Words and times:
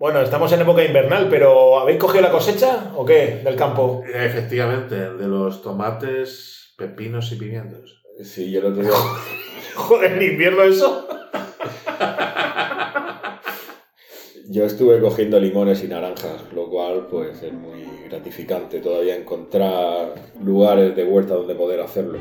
Bueno, 0.00 0.22
estamos 0.22 0.50
en 0.52 0.62
época 0.62 0.82
invernal, 0.82 1.28
pero 1.28 1.78
¿habéis 1.78 1.98
cogido 1.98 2.22
la 2.22 2.32
cosecha 2.32 2.90
o 2.96 3.04
qué 3.04 3.42
del 3.44 3.54
campo? 3.54 4.02
Efectivamente, 4.10 4.94
de 4.94 5.28
los 5.28 5.60
tomates, 5.60 6.72
pepinos 6.78 7.30
y 7.32 7.36
pimientos. 7.36 8.02
Sí, 8.22 8.50
yo 8.50 8.62
lo 8.62 8.72
tengo. 8.72 8.94
Joder, 9.74 10.12
en 10.12 10.22
invierno 10.22 10.62
eso. 10.62 11.06
Yo 14.48 14.64
estuve 14.64 15.00
cogiendo 15.00 15.38
limones 15.38 15.84
y 15.84 15.88
naranjas, 15.88 16.44
lo 16.54 16.68
cual 16.68 17.06
pues 17.08 17.40
es 17.42 17.52
muy 17.52 17.86
gratificante 18.08 18.80
todavía 18.80 19.14
encontrar 19.14 20.14
lugares 20.42 20.96
de 20.96 21.04
huerta 21.04 21.34
donde 21.34 21.54
poder 21.54 21.80
hacerlo. 21.80 22.18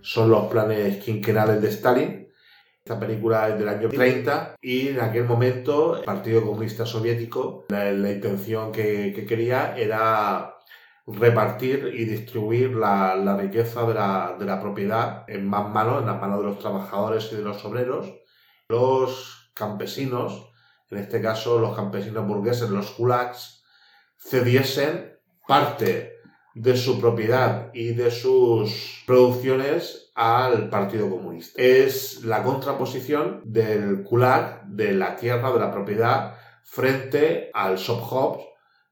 Son 0.00 0.30
los 0.30 0.46
planes 0.46 1.02
quinquenales 1.02 1.60
de 1.60 1.68
Stalin. 1.68 2.28
Esta 2.78 3.00
película 3.00 3.48
es 3.48 3.58
del 3.58 3.68
año 3.68 3.88
30 3.88 4.56
y 4.60 4.88
en 4.88 5.00
aquel 5.00 5.24
momento 5.24 5.96
el 5.96 6.04
Partido 6.04 6.42
Comunista 6.44 6.86
Soviético, 6.86 7.64
la, 7.68 7.90
la 7.90 8.12
intención 8.12 8.70
que, 8.70 9.12
que 9.12 9.26
quería 9.26 9.76
era 9.76 10.56
repartir 11.06 11.92
y 11.94 12.04
distribuir 12.04 12.74
la, 12.74 13.14
la 13.16 13.36
riqueza 13.36 13.86
de 13.86 13.94
la, 13.94 14.36
de 14.38 14.44
la 14.44 14.60
propiedad 14.60 15.24
en 15.28 15.48
más 15.48 15.68
manos, 15.68 16.00
en 16.00 16.06
las 16.06 16.20
manos 16.20 16.40
de 16.40 16.46
los 16.46 16.58
trabajadores 16.58 17.28
y 17.32 17.36
de 17.36 17.42
los 17.42 17.64
obreros. 17.64 18.12
Los 18.68 19.50
campesinos, 19.54 20.52
en 20.90 20.98
este 20.98 21.22
caso 21.22 21.58
los 21.58 21.76
campesinos 21.76 22.26
burgueses, 22.26 22.70
los 22.70 22.90
kulaks, 22.90 23.64
cediesen 24.18 25.18
parte 25.46 26.15
de 26.56 26.74
su 26.74 26.98
propiedad 26.98 27.70
y 27.74 27.92
de 27.92 28.10
sus 28.10 29.02
producciones 29.06 30.10
al 30.14 30.70
Partido 30.70 31.10
Comunista. 31.10 31.60
Es 31.60 32.24
la 32.24 32.42
contraposición 32.42 33.42
del 33.44 34.02
kulak, 34.02 34.64
de 34.64 34.92
la 34.92 35.16
tierra, 35.16 35.52
de 35.52 35.60
la 35.60 35.70
propiedad, 35.70 36.34
frente 36.64 37.50
al 37.52 37.76
Sovkhoz, 37.76 38.38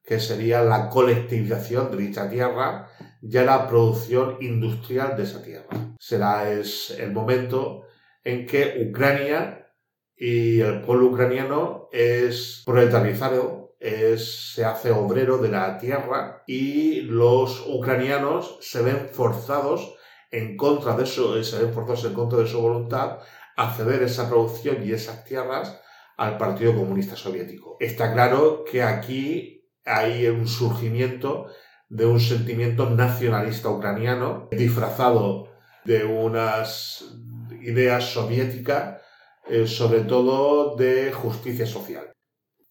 que 0.04 0.20
sería 0.20 0.62
la 0.62 0.90
colectivización 0.90 1.90
de 1.90 1.96
dicha 1.96 2.28
tierra, 2.28 2.90
ya 3.22 3.44
la 3.44 3.66
producción 3.66 4.36
industrial 4.40 5.16
de 5.16 5.22
esa 5.22 5.42
tierra. 5.42 5.94
Será 5.98 6.52
es 6.52 6.90
el 6.90 7.12
momento 7.12 7.84
en 8.22 8.46
que 8.46 8.86
Ucrania 8.86 9.72
y 10.14 10.60
el 10.60 10.82
pueblo 10.82 11.06
ucraniano 11.06 11.88
es 11.92 12.62
proletarizado, 12.66 13.63
es, 13.84 14.54
se 14.54 14.64
hace 14.64 14.90
obrero 14.90 15.36
de 15.36 15.50
la 15.50 15.76
tierra 15.76 16.42
y 16.46 17.02
los 17.02 17.64
ucranianos 17.68 18.56
se 18.62 18.80
ven 18.80 19.10
forzados 19.12 19.94
en 20.30 20.56
contra 20.56 20.96
de 20.96 21.04
eso, 21.04 21.42
se 21.44 21.58
ven 21.62 21.74
forzados 21.74 22.06
en 22.06 22.14
contra 22.14 22.38
de 22.38 22.46
su 22.46 22.60
voluntad 22.60 23.18
a 23.56 23.74
ceder 23.74 24.02
esa 24.02 24.28
producción 24.28 24.78
y 24.82 24.92
esas 24.92 25.24
tierras 25.24 25.80
al 26.16 26.38
Partido 26.38 26.74
Comunista 26.74 27.14
Soviético. 27.14 27.76
Está 27.78 28.12
claro 28.14 28.64
que 28.64 28.82
aquí 28.82 29.68
hay 29.84 30.28
un 30.28 30.48
surgimiento 30.48 31.48
de 31.90 32.06
un 32.06 32.20
sentimiento 32.20 32.88
nacionalista 32.88 33.68
ucraniano 33.68 34.48
disfrazado 34.50 35.48
de 35.84 36.04
unas 36.04 37.04
ideas 37.60 38.04
soviéticas, 38.04 39.02
eh, 39.46 39.66
sobre 39.66 40.00
todo 40.00 40.74
de 40.76 41.12
justicia 41.12 41.66
social. 41.66 42.13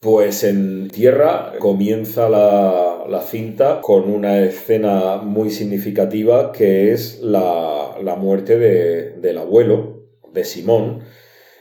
Pues 0.04 0.44
en 0.44 0.90
tierra 0.90 1.54
comienza 1.60 2.28
la, 2.28 3.06
la, 3.08 3.22
cinta 3.22 3.80
con 3.80 4.10
una 4.10 4.42
escena 4.42 5.16
muy 5.16 5.50
significativa 5.50 6.52
que 6.52 6.92
es 6.92 7.22
la, 7.22 7.96
la 8.04 8.18
muerte 8.18 8.58
de, 8.58 9.12
del 9.12 9.38
abuelo, 9.38 10.10
de 10.34 10.44
Simón. 10.44 11.04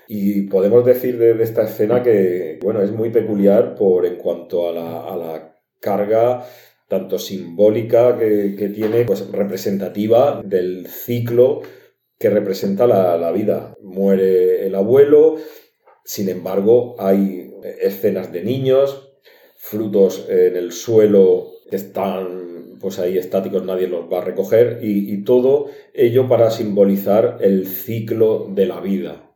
Y 0.09 0.49
podemos 0.49 0.85
decir 0.85 1.19
de, 1.19 1.41
esta 1.41 1.63
escena 1.63 2.03
que, 2.03 2.59
bueno, 2.61 2.83
es 2.83 2.91
muy 2.91 3.11
peculiar 3.11 3.77
por 3.77 4.07
en 4.07 4.17
cuanto 4.17 4.69
a 4.69 4.73
la, 4.73 5.05
a 5.05 5.17
la 5.17 5.57
carga 5.79 6.45
tanto 6.89 7.21
simbólica 7.21 8.19
que, 8.19 8.57
que, 8.59 8.69
tiene, 8.71 9.05
pues 9.05 9.31
representativa 9.31 10.43
del 10.45 10.89
ciclo 10.89 11.61
que 12.19 12.29
representa 12.29 12.89
la 12.89 13.31
vida. 13.31 13.77
Muere 13.81 14.67
el 14.67 14.75
abuelo, 14.75 15.37
sin 16.05 16.29
embargo, 16.29 16.97
hay 16.99 17.42
escenas 17.63 18.33
de 18.33 18.43
niños, 18.43 19.13
frutos 19.57 20.27
en 20.29 20.57
el 20.57 20.73
suelo 20.73 21.53
que 21.71 21.77
están 21.77 22.79
pues 22.83 22.99
ahí 22.99 23.17
estáticos, 23.17 23.65
nadie 23.65 23.87
los 23.87 24.13
va 24.13 24.19
a 24.19 24.25
recoger, 24.25 24.81
y, 24.83 25.23
todo 25.23 25.67
ello 25.95 26.29
para 26.29 26.51
simbolizar 26.51 27.39
el 27.41 27.67
ciclo 27.67 28.49
de 28.51 28.67
la 28.67 28.81
vida. 28.81 29.31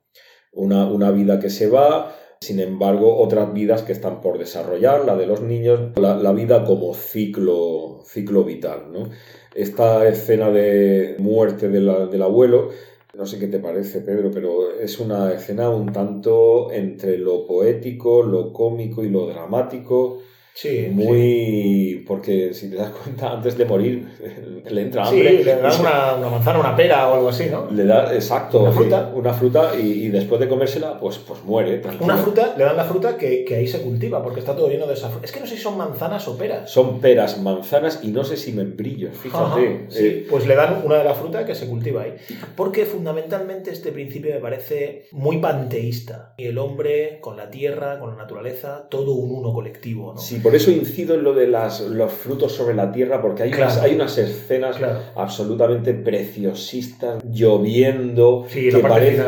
Una, 0.52 0.90
una, 0.90 1.12
vida 1.12 1.38
que 1.38 1.48
se 1.48 1.68
va, 1.68 2.16
sin 2.40 2.58
embargo, 2.58 3.18
otras 3.18 3.52
vidas 3.54 3.82
que 3.82 3.92
están 3.92 4.20
por 4.20 4.38
desarrollar, 4.38 5.04
la 5.04 5.16
de 5.16 5.26
los 5.26 5.42
niños, 5.42 5.92
la, 5.96 6.16
la 6.16 6.32
vida 6.32 6.64
como 6.64 6.92
ciclo, 6.94 8.02
ciclo 8.04 8.42
vital. 8.42 8.92
¿no? 8.92 9.10
Esta 9.54 10.08
escena 10.08 10.50
de 10.50 11.14
muerte 11.18 11.68
de 11.68 11.80
la, 11.80 12.06
del 12.06 12.22
abuelo 12.22 12.70
no 13.16 13.24
sé 13.24 13.38
qué 13.38 13.46
te 13.46 13.58
parece, 13.58 14.02
Pedro, 14.02 14.30
pero 14.30 14.72
es 14.78 15.00
una 15.00 15.32
escena 15.32 15.70
un 15.70 15.92
tanto 15.92 16.70
entre 16.70 17.16
lo 17.16 17.46
poético, 17.46 18.22
lo 18.22 18.52
cómico 18.52 19.02
y 19.02 19.08
lo 19.08 19.26
dramático. 19.26 20.18
Sí. 20.56 20.88
Muy. 20.90 21.18
Sí. 21.18 22.04
Porque 22.06 22.54
si 22.54 22.70
te 22.70 22.76
das 22.76 22.90
cuenta, 22.90 23.32
antes 23.34 23.58
de 23.58 23.66
morir, 23.66 24.08
le 24.70 24.82
entra 24.82 25.06
hambre. 25.06 25.38
Sí, 25.38 25.44
le 25.44 25.56
das 25.56 25.78
una, 25.78 26.14
una, 26.14 26.30
manzana, 26.30 26.60
una 26.60 26.74
pera 26.74 27.08
o 27.08 27.14
algo 27.14 27.28
así, 27.28 27.46
¿no? 27.50 27.70
Le 27.70 27.84
da, 27.84 28.14
exacto. 28.14 28.60
Una 28.60 28.72
fruta. 28.72 29.12
Una 29.14 29.34
fruta 29.34 29.72
y, 29.78 30.06
y 30.06 30.08
después 30.08 30.40
de 30.40 30.48
comérsela, 30.48 30.98
pues, 30.98 31.18
pues 31.18 31.44
muere. 31.44 31.78
Tranquilo. 31.78 32.04
Una 32.06 32.16
fruta, 32.16 32.54
le 32.56 32.64
dan 32.64 32.76
la 32.76 32.84
fruta 32.84 33.18
que, 33.18 33.44
que, 33.44 33.56
ahí 33.56 33.68
se 33.68 33.82
cultiva, 33.82 34.22
porque 34.22 34.40
está 34.40 34.56
todo 34.56 34.68
lleno 34.68 34.86
de 34.86 34.94
esa 34.94 35.10
fruta. 35.10 35.26
Es 35.26 35.32
que 35.32 35.40
no 35.40 35.46
sé 35.46 35.56
si 35.56 35.62
son 35.62 35.76
manzanas 35.76 36.26
o 36.26 36.38
peras. 36.38 36.70
Son 36.70 37.00
peras, 37.00 37.38
manzanas 37.38 38.00
y 38.02 38.08
no 38.08 38.24
sé 38.24 38.38
si 38.38 38.52
membrillos, 38.52 39.14
fíjate. 39.14 39.44
Ajá, 39.44 39.60
sí, 39.90 40.06
eh, 40.06 40.26
pues 40.30 40.46
le 40.46 40.54
dan 40.54 40.80
una 40.84 40.96
de 40.96 41.04
la 41.04 41.14
fruta 41.14 41.44
que 41.44 41.54
se 41.54 41.68
cultiva 41.68 42.02
ahí. 42.02 42.14
Porque 42.56 42.86
fundamentalmente 42.86 43.70
este 43.70 43.92
principio 43.92 44.32
me 44.32 44.40
parece 44.40 45.04
muy 45.12 45.36
panteísta. 45.36 46.34
Y 46.38 46.46
el 46.46 46.56
hombre 46.56 47.18
con 47.20 47.36
la 47.36 47.50
tierra, 47.50 47.98
con 47.98 48.10
la 48.10 48.16
naturaleza, 48.16 48.88
todo 48.88 49.12
un 49.12 49.36
uno 49.36 49.52
colectivo, 49.52 50.14
¿no? 50.14 50.20
Sí, 50.20 50.40
por 50.46 50.54
eso 50.54 50.70
incido 50.70 51.14
en 51.16 51.24
lo 51.24 51.34
de 51.34 51.48
las, 51.48 51.80
los 51.80 52.12
frutos 52.12 52.52
sobre 52.52 52.74
la 52.74 52.92
tierra, 52.92 53.20
porque 53.20 53.42
hay, 53.42 53.50
Claro. 53.50 53.64
unas, 53.72 53.82
hay 53.82 53.94
unas 53.96 54.16
escenas 54.18 54.76
Claro. 54.76 55.00
absolutamente 55.16 55.92
preciosistas, 55.92 57.22
lloviendo, 57.28 58.44
Sí, 58.48 58.68
que 58.70 58.78
parece, 58.78 59.22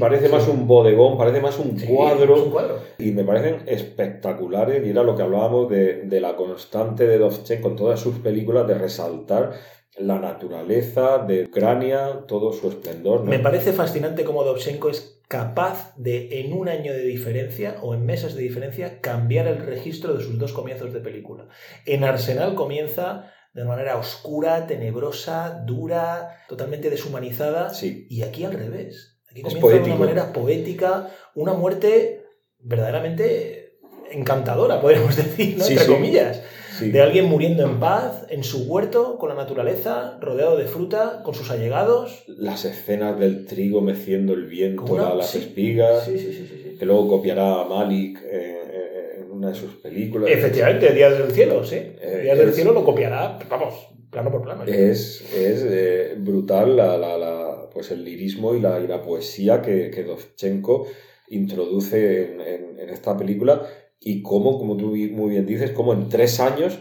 parece 0.00 0.26
Sí. 0.26 0.32
más 0.32 0.48
un 0.48 0.66
bodegón, 0.66 1.18
parece 1.18 1.40
más 1.40 1.58
un 1.58 1.78
Sí, 1.78 1.86
cuadro, 1.86 2.34
es 2.36 2.42
un 2.42 2.50
cuadro. 2.50 2.78
y 2.98 3.10
me 3.10 3.24
parecen 3.24 3.56
espectaculares, 3.66 4.86
y 4.86 4.90
era 4.90 5.02
lo 5.02 5.14
que 5.14 5.22
hablábamos 5.22 5.68
de, 5.68 6.02
de 6.04 6.20
la 6.20 6.34
constante 6.36 7.06
de 7.06 7.18
Dovchenko 7.18 7.68
con 7.68 7.76
todas 7.76 8.00
sus 8.00 8.16
películas, 8.20 8.66
de 8.66 8.74
resaltar 8.74 9.52
la 9.98 10.18
naturaleza 10.18 11.18
de 11.18 11.44
Ucrania, 11.44 12.24
todo 12.26 12.52
su 12.52 12.68
esplendor. 12.68 13.20
¿no? 13.20 13.30
Me 13.30 13.38
parece 13.38 13.72
fascinante 13.72 14.24
cómo 14.24 14.42
Dovchenko 14.44 14.88
es 14.90 15.20
capaz 15.28 15.94
de, 15.96 16.40
en 16.40 16.52
un 16.52 16.68
año 16.68 16.92
de 16.92 17.02
diferencia 17.04 17.76
o 17.82 17.94
en 17.94 18.04
meses 18.04 18.34
de 18.34 18.42
diferencia, 18.42 19.00
cambiar 19.00 19.46
el 19.46 19.58
registro 19.64 20.14
de 20.14 20.22
sus 20.24 20.38
dos 20.38 20.52
comienzos 20.52 20.92
de 20.92 21.00
película. 21.00 21.46
En 21.86 22.04
Arsenal 22.04 22.54
comienza 22.54 23.30
de 23.54 23.64
manera 23.64 23.96
oscura, 23.98 24.66
tenebrosa, 24.66 25.62
dura, 25.66 26.36
totalmente 26.48 26.88
deshumanizada, 26.90 27.70
Sí. 27.70 28.06
y 28.08 28.22
aquí 28.22 28.44
al 28.44 28.52
revés. 28.54 29.20
Aquí 29.30 29.40
Es 29.46 29.54
comienza 29.54 29.78
de 29.84 29.90
una 29.90 29.94
manera 30.00 30.32
poética, 30.32 31.08
una 31.34 31.52
muerte 31.54 32.24
verdaderamente 32.58 33.78
encantadora, 34.10 34.80
podríamos 34.80 35.16
decir, 35.16 35.56
¿no? 35.58 35.64
Sí, 35.64 35.72
entre 35.72 35.86
sí. 35.86 35.92
comillas 35.92 36.42
Sí. 36.78 36.90
de 36.90 37.00
alguien 37.00 37.26
muriendo 37.26 37.64
en 37.64 37.78
paz, 37.80 38.26
en 38.30 38.42
su 38.44 38.64
huerto, 38.64 39.18
con 39.18 39.28
la 39.28 39.34
naturaleza, 39.34 40.18
rodeado 40.20 40.56
de 40.56 40.64
fruta, 40.66 41.22
con 41.24 41.34
sus 41.34 41.50
allegados. 41.50 42.24
Las 42.26 42.64
escenas 42.64 43.18
del 43.18 43.46
trigo 43.46 43.80
meciendo 43.80 44.32
el 44.34 44.46
viento, 44.46 44.84
una- 44.84 45.10
la- 45.10 45.14
las 45.16 45.30
sí. 45.30 45.38
espigas, 45.38 46.04
Sí, 46.04 46.76
que 46.78 46.84
luego 46.86 47.08
copiará 47.08 47.62
a 47.62 47.64
Malik 47.68 48.18
eh, 48.24 49.20
en 49.20 49.30
una 49.30 49.48
de 49.50 49.54
sus 49.54 49.74
películas. 49.74 50.30
Efectivamente, 50.30 50.92
Días 50.92 51.18
del 51.18 51.30
Cielo, 51.32 51.64
sí. 51.64 51.76
Eh, 51.76 52.20
Días 52.24 52.38
del 52.38 52.48
es- 52.50 52.54
Cielo 52.56 52.72
lo 52.72 52.84
copiará, 52.84 53.38
vamos, 53.48 53.74
plano 54.10 54.30
por 54.30 54.42
plano. 54.42 54.64
Es, 54.64 55.20
es 55.34 55.64
eh, 55.68 56.14
brutal 56.18 56.76
la, 56.76 56.96
la, 56.96 57.16
la, 57.18 57.68
pues 57.72 57.90
el 57.90 58.04
lirismo 58.04 58.54
y 58.54 58.60
la, 58.60 58.80
y 58.80 58.86
la 58.86 59.02
poesía 59.02 59.62
que, 59.62 59.90
que 59.90 60.04
Dovchenko 60.04 60.86
introduce 61.28 62.24
en, 62.34 62.40
en, 62.40 62.78
en 62.78 62.90
esta 62.90 63.16
película 63.16 63.62
y 64.04 64.22
cómo, 64.22 64.58
como 64.58 64.76
tú 64.76 64.88
muy 64.88 65.30
bien 65.30 65.46
dices, 65.46 65.70
cómo 65.70 65.92
en 65.92 66.08
tres 66.08 66.40
años 66.40 66.78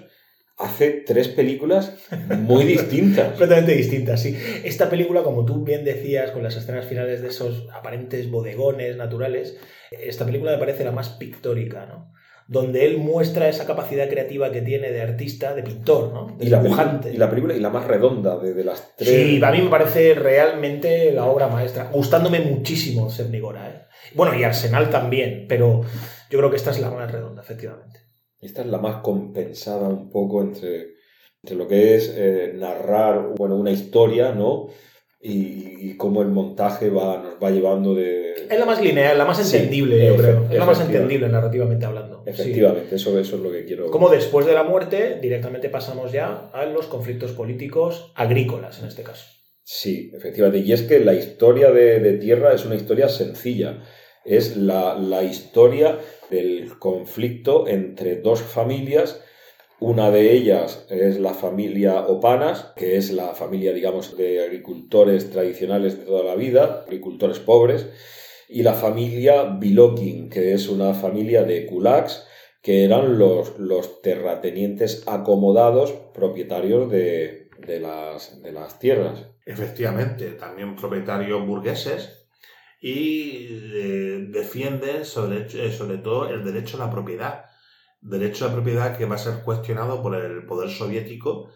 hace 0.58 1.04
tres 1.06 1.28
películas 1.28 1.94
muy 2.40 2.66
distintas. 2.66 3.28
Completamente 3.30 3.74
distintas, 3.74 4.22
sí. 4.22 4.38
Esta 4.64 4.90
película, 4.90 5.24
como 5.24 5.46
tú 5.46 5.64
bien 5.64 5.84
decías, 5.84 6.32
con 6.32 6.44
las 6.44 6.56
escenas 6.56 6.86
finales 6.86 7.22
de 7.22 7.30
esos 7.30 7.68
aparentes 7.74 8.30
bodegones 8.30 8.98
naturales, 8.98 9.58
esta 9.92 10.26
película 10.26 10.52
me 10.52 10.58
parece 10.58 10.84
la 10.84 10.92
más 10.92 11.10
pictórica, 11.10 11.86
¿no? 11.86 12.12
Donde 12.48 12.86
él 12.86 12.98
muestra 12.98 13.48
esa 13.48 13.66
capacidad 13.66 14.10
creativa 14.10 14.52
que 14.52 14.62
tiene 14.62 14.92
de 14.92 15.02
artista, 15.02 15.56
de 15.56 15.64
pintor, 15.64 16.12
¿no? 16.12 16.36
De 16.38 16.46
y, 16.46 16.50
la 16.50 16.62
dibujante. 16.62 17.14
y 17.14 17.18
la 17.18 17.30
película 17.30 17.56
y 17.56 17.60
la 17.60 17.70
más 17.70 17.88
redonda 17.88 18.38
de, 18.38 18.54
de 18.54 18.64
las 18.64 18.96
tres. 18.98 19.10
Sí, 19.10 19.42
a 19.42 19.52
mí 19.52 19.62
me 19.62 19.70
parece 19.70 20.16
realmente 20.16 21.12
la 21.14 21.26
obra 21.26 21.48
maestra. 21.48 21.90
Gustándome 21.94 22.42
muchísimo 22.42 23.10
Cernigora, 23.10 23.70
¿eh? 23.70 23.82
Bueno, 24.16 24.38
y 24.38 24.44
Arsenal 24.44 24.90
también, 24.90 25.46
pero 25.48 25.82
yo 26.32 26.40
creo 26.40 26.50
que 26.50 26.56
esta 26.56 26.72
es 26.72 26.80
la 26.80 26.90
más 26.90 27.12
redonda, 27.12 27.42
efectivamente. 27.42 28.00
Esta 28.40 28.62
es 28.62 28.68
la 28.68 28.78
más 28.78 29.02
compensada 29.02 29.90
un 29.90 30.10
poco 30.10 30.42
entre, 30.42 30.94
entre 31.44 31.58
lo 31.58 31.68
que 31.68 31.96
es 31.96 32.14
eh, 32.16 32.54
narrar 32.56 33.34
bueno, 33.38 33.58
una 33.58 33.72
historia, 33.72 34.32
¿no? 34.32 34.68
Y, 35.20 35.90
y, 35.92 35.98
cómo 35.98 36.24
el 36.24 36.30
montaje 36.30 36.90
va, 36.90 37.22
nos 37.22 37.34
va 37.36 37.52
llevando 37.52 37.94
de... 37.94 38.48
Es 38.50 38.58
la 38.58 38.66
más 38.66 38.82
lineal, 38.82 39.16
la 39.16 39.26
más 39.26 39.38
Sí, 39.38 39.56
entendible, 39.56 40.04
yo 40.04 40.16
creo. 40.16 40.48
Es 40.50 40.58
la 40.58 40.66
más 40.66 40.82
entendible 40.82 41.30
narrativamente 41.30 41.86
hablando. 41.86 42.24
Efectivamente, 42.26 42.96
eso, 42.96 43.20
eso 43.20 43.36
es 43.36 43.42
lo 43.44 43.52
que 43.52 43.66
quiero... 43.66 43.92
Como 43.92 44.10
después 44.10 44.48
de 44.48 44.54
la 44.54 44.64
muerte, 44.64 45.20
directamente 45.22 45.70
pasamos 45.70 46.12
ya 46.12 46.50
a 46.54 46.66
los 46.66 46.88
conflictos 46.88 47.34
políticos 47.34 48.12
agrícolas, 48.16 48.80
en 48.80 48.88
este 48.88 49.04
caso. 49.04 49.28
Sí, 49.64 50.12
efectivamente. 50.16 50.66
Y 50.66 50.74
es 50.74 50.82
que 50.82 51.00
la 51.00 51.14
historia 51.14 51.70
de, 51.70 52.00
de 52.00 52.14
Tierra 52.14 52.54
es 52.54 52.66
una 52.66 52.74
historia 52.74 53.08
sencilla. 53.08 53.84
Es 54.24 54.56
la, 54.56 54.96
la 54.98 55.24
historia 55.24 56.00
del 56.30 56.78
conflicto 56.80 57.68
entre 57.68 58.18
dos 58.18 58.42
familias. 58.42 59.22
Una 59.80 60.12
de 60.12 60.32
ellas 60.32 60.86
es 60.90 61.20
la 61.20 61.34
familia 61.34 62.02
Opanas, 62.02 62.72
que 62.76 62.98
es 62.98 63.12
la 63.12 63.34
familia, 63.34 63.74
digamos, 63.74 64.16
de 64.16 64.44
agricultores 64.44 65.32
tradicionales 65.32 65.98
de 65.98 66.06
toda 66.06 66.24
la 66.24 66.36
vida, 66.36 66.84
agricultores 66.86 67.40
pobres, 67.40 67.88
y 68.48 68.64
la 68.64 68.74
familia 68.74 69.44
Bilokin, 69.44 70.30
que 70.30 70.54
es 70.54 70.70
una 70.70 70.94
familia 70.94 71.44
de 71.44 71.66
kulaks, 71.66 72.28
que 72.62 72.84
eran 72.84 73.18
los, 73.18 73.58
los 73.58 74.02
terratenientes 74.02 75.04
acomodados 75.08 75.94
propietarios 76.14 76.92
de, 76.92 77.50
de, 77.66 77.80
las, 77.80 78.44
de 78.44 78.52
las 78.52 78.78
tierras. 78.78 79.26
Efectivamente, 79.46 80.32
también 80.32 80.76
propietarios 80.76 81.46
burgueses 81.48 82.21
y 82.82 83.48
defienden 84.32 85.06
sobre, 85.06 85.46
eh, 85.54 85.72
sobre 85.72 86.00
todo 86.00 86.28
el 86.28 86.44
derecho 86.44 86.78
a 86.78 86.88
la 86.88 86.92
propiedad. 86.92 87.46
Derecho 88.02 88.46
a 88.46 88.48
la 88.48 88.56
propiedad 88.56 88.98
que 88.98 89.06
va 89.06 89.16
a 89.16 89.20
ser 89.20 89.44
cuestionado 89.44 90.02
por 90.02 90.16
el 90.16 90.46
poder 90.48 90.72
soviético, 90.72 91.52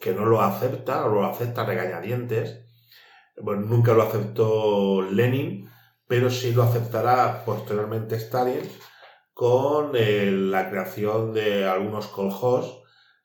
que 0.00 0.14
no 0.14 0.24
lo 0.24 0.40
acepta, 0.40 1.04
o 1.04 1.10
lo 1.10 1.26
acepta 1.26 1.66
regañadientes. 1.66 2.64
Bueno, 3.36 3.66
nunca 3.66 3.92
lo 3.92 4.04
aceptó 4.04 5.02
Lenin, 5.02 5.68
pero 6.06 6.30
sí 6.30 6.52
lo 6.52 6.62
aceptará 6.62 7.44
posteriormente 7.44 8.16
Stalin 8.16 8.62
con 9.34 9.92
eh, 9.94 10.30
la 10.32 10.70
creación 10.70 11.34
de 11.34 11.66
algunos 11.66 12.06
koljós, 12.06 12.82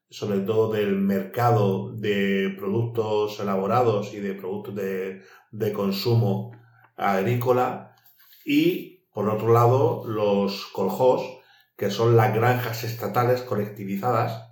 sobre 0.09 0.39
todo 0.41 0.73
del 0.73 0.95
mercado 0.95 1.93
de 1.93 2.53
productos 2.57 3.39
elaborados 3.39 4.13
y 4.13 4.19
de 4.19 4.33
productos 4.33 4.75
de, 4.75 5.23
de 5.51 5.73
consumo 5.73 6.51
agrícola 6.95 7.95
y 8.45 9.05
por 9.13 9.29
otro 9.29 9.51
lado 9.51 10.03
los 10.05 10.67
koljós 10.67 11.21
que 11.77 11.89
son 11.89 12.15
las 12.15 12.33
granjas 12.33 12.83
estatales 12.83 13.41
colectivizadas 13.41 14.45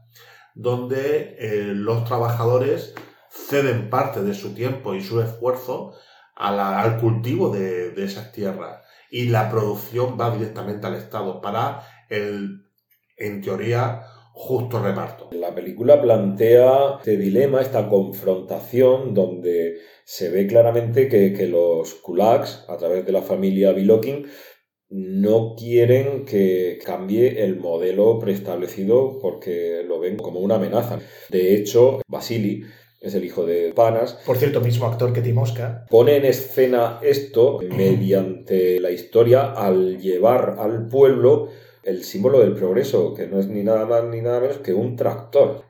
donde 0.56 1.36
eh, 1.40 1.74
los 1.74 2.06
trabajadores 2.06 2.94
ceden 3.30 3.90
parte 3.90 4.24
de 4.24 4.34
su 4.34 4.54
tiempo 4.54 4.94
y 4.94 5.02
su 5.02 5.22
esfuerzo 5.22 5.94
al 6.36 7.00
cultivo 7.00 7.50
de, 7.50 7.92
de, 7.92 8.06
esas 8.06 8.32
tierras. 8.32 8.82
Y 9.10 9.28
la 9.30 9.50
producción 9.50 10.18
va 10.20 10.32
directamente 10.32 10.88
al 10.88 10.96
Estado 10.96 11.42
para 11.42 11.88
el, 12.10 12.68
en 13.18 13.42
teoría, 13.42 14.04
justo 14.34 14.82
reparto. 14.82 15.30
La 15.32 15.54
película 15.54 16.02
plantea 16.02 16.98
este 16.98 17.18
dilema, 17.18 17.62
esta 17.62 17.88
confrontación, 17.88 19.14
donde 19.14 19.78
se 20.04 20.30
ve 20.30 20.48
claramente 20.48 21.08
que, 21.08 21.34
que 21.34 21.48
los 21.48 21.94
kulaks, 21.96 22.66
a 22.68 22.78
través 22.78 23.06
de 23.06 23.12
la 23.12 23.22
familia 23.22 23.72
Bilokin, 23.72 24.26
no 24.90 25.56
quieren 25.56 26.26
que 26.26 26.78
cambie 26.84 27.44
el 27.44 27.58
modelo 27.58 28.20
preestablecido 28.20 29.18
porque 29.20 29.84
lo 29.88 30.00
ven 30.00 30.18
como 30.18 30.40
una 30.40 30.56
amenaza. 30.56 31.00
De 31.30 31.56
hecho, 31.56 32.02
Vasily 32.08 32.64
es 33.02 33.16
el 33.16 33.26
hijo 33.26 33.46
de 33.46 33.74
Panas. 33.74 34.20
Por 34.26 34.38
cierto, 34.38 34.62
mismo 34.62 34.86
actor 34.86 35.12
que 35.12 35.22
Timoska. 35.22 35.86
Pone 35.90 36.16
en 36.16 36.26
escena 36.26 37.00
esto 37.02 37.60
mediante 37.76 38.80
la 38.80 38.92
historia 38.92 39.52
al 39.52 40.00
llevar 40.00 40.56
al 40.60 40.88
pueblo 40.88 41.50
el 41.84 42.04
símbolo 42.04 42.40
del 42.40 42.54
progreso, 42.54 43.14
que 43.14 43.28
no 43.28 43.40
es 43.40 43.48
ni 43.48 43.64
nada 43.64 43.86
más 43.86 44.04
ni 44.06 44.22
nada 44.22 44.40
menos 44.40 44.58
que 44.58 44.74
un 44.74 44.96
tractor. 44.96 45.64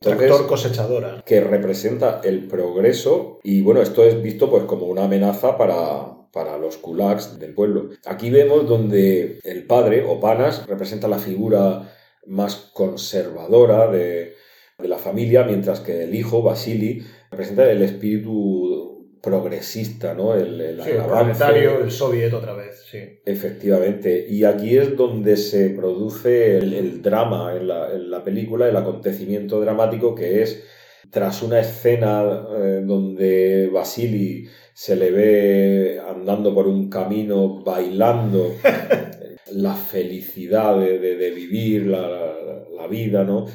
Entonces, 0.00 0.28
tractor 0.28 0.46
cosechadora. 0.46 1.22
Que 1.26 1.40
representa 1.40 2.20
el 2.22 2.46
progreso 2.46 3.40
y 3.42 3.62
bueno, 3.62 3.82
esto 3.82 4.04
es 4.04 4.22
visto 4.22 4.48
pues 4.48 4.64
como 4.64 4.86
una 4.86 5.04
amenaza 5.04 5.58
para, 5.58 6.30
para 6.32 6.56
los 6.58 6.76
kulaks 6.76 7.38
del 7.38 7.54
pueblo. 7.54 7.90
Aquí 8.06 8.30
vemos 8.30 8.68
donde 8.68 9.40
el 9.42 9.66
padre, 9.66 10.04
Opanas, 10.04 10.66
representa 10.66 11.08
la 11.08 11.18
figura 11.18 11.92
más 12.26 12.70
conservadora 12.72 13.90
de, 13.90 14.34
de 14.78 14.88
la 14.88 14.98
familia, 14.98 15.42
mientras 15.42 15.80
que 15.80 16.04
el 16.04 16.14
hijo, 16.14 16.42
Vasily, 16.42 17.02
representa 17.30 17.68
el 17.68 17.82
espíritu 17.82 18.87
progresista, 19.22 20.14
¿no? 20.14 20.34
El, 20.34 20.60
el, 20.60 20.82
sí, 20.82 20.90
el 20.90 21.04
planetario, 21.04 21.80
el 21.80 21.90
soviet 21.90 22.32
otra 22.32 22.54
vez, 22.54 22.84
sí. 22.90 22.98
Efectivamente. 23.24 24.26
Y 24.28 24.44
aquí 24.44 24.76
es 24.76 24.96
donde 24.96 25.36
se 25.36 25.70
produce 25.70 26.58
el, 26.58 26.74
el 26.74 27.02
drama 27.02 27.54
en 27.56 27.68
la, 27.68 27.92
en 27.92 28.10
la, 28.10 28.22
película, 28.22 28.68
el 28.68 28.76
acontecimiento 28.76 29.60
dramático 29.60 30.14
que 30.14 30.42
es 30.42 30.64
tras 31.10 31.42
una 31.42 31.60
escena 31.60 32.46
eh, 32.56 32.82
donde 32.84 33.70
Vasily 33.72 34.48
se 34.74 34.94
le 34.94 35.10
ve 35.10 36.00
andando 36.06 36.54
por 36.54 36.68
un 36.68 36.88
camino 36.88 37.62
bailando 37.64 38.54
la 39.52 39.74
felicidad 39.74 40.78
de, 40.78 40.98
de, 40.98 41.16
de 41.16 41.30
vivir 41.30 41.86
la, 41.86 42.06
la, 42.08 42.64
la, 42.76 42.86
vida, 42.86 43.24
¿no? 43.24 43.46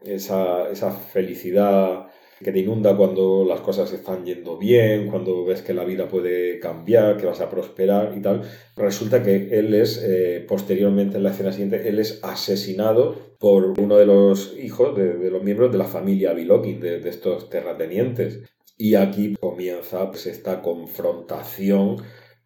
Esa, 0.00 0.70
esa 0.70 0.92
felicidad 0.92 2.07
que 2.42 2.52
te 2.52 2.60
inunda 2.60 2.96
cuando 2.96 3.44
las 3.44 3.60
cosas 3.60 3.92
están 3.92 4.24
yendo 4.24 4.56
bien, 4.56 5.08
cuando 5.08 5.44
ves 5.44 5.62
que 5.62 5.74
la 5.74 5.84
vida 5.84 6.08
puede 6.08 6.58
cambiar, 6.60 7.16
que 7.16 7.26
vas 7.26 7.40
a 7.40 7.50
prosperar 7.50 8.14
y 8.16 8.22
tal. 8.22 8.42
Resulta 8.76 9.22
que 9.22 9.58
él 9.58 9.74
es, 9.74 10.02
eh, 10.04 10.44
posteriormente 10.46 11.16
en 11.16 11.24
la 11.24 11.30
escena 11.30 11.52
siguiente, 11.52 11.88
él 11.88 11.98
es 11.98 12.20
asesinado 12.22 13.36
por 13.38 13.78
uno 13.78 13.96
de 13.96 14.06
los 14.06 14.56
hijos 14.58 14.96
de, 14.96 15.16
de 15.16 15.30
los 15.30 15.42
miembros 15.42 15.72
de 15.72 15.78
la 15.78 15.84
familia 15.84 16.32
Bilokin, 16.32 16.80
de, 16.80 17.00
de, 17.00 17.08
estos 17.08 17.50
terratenientes. 17.50 18.40
Y 18.76 18.94
aquí 18.94 19.34
comienza 19.40 20.08
pues, 20.10 20.26
esta 20.26 20.62
confrontación 20.62 21.96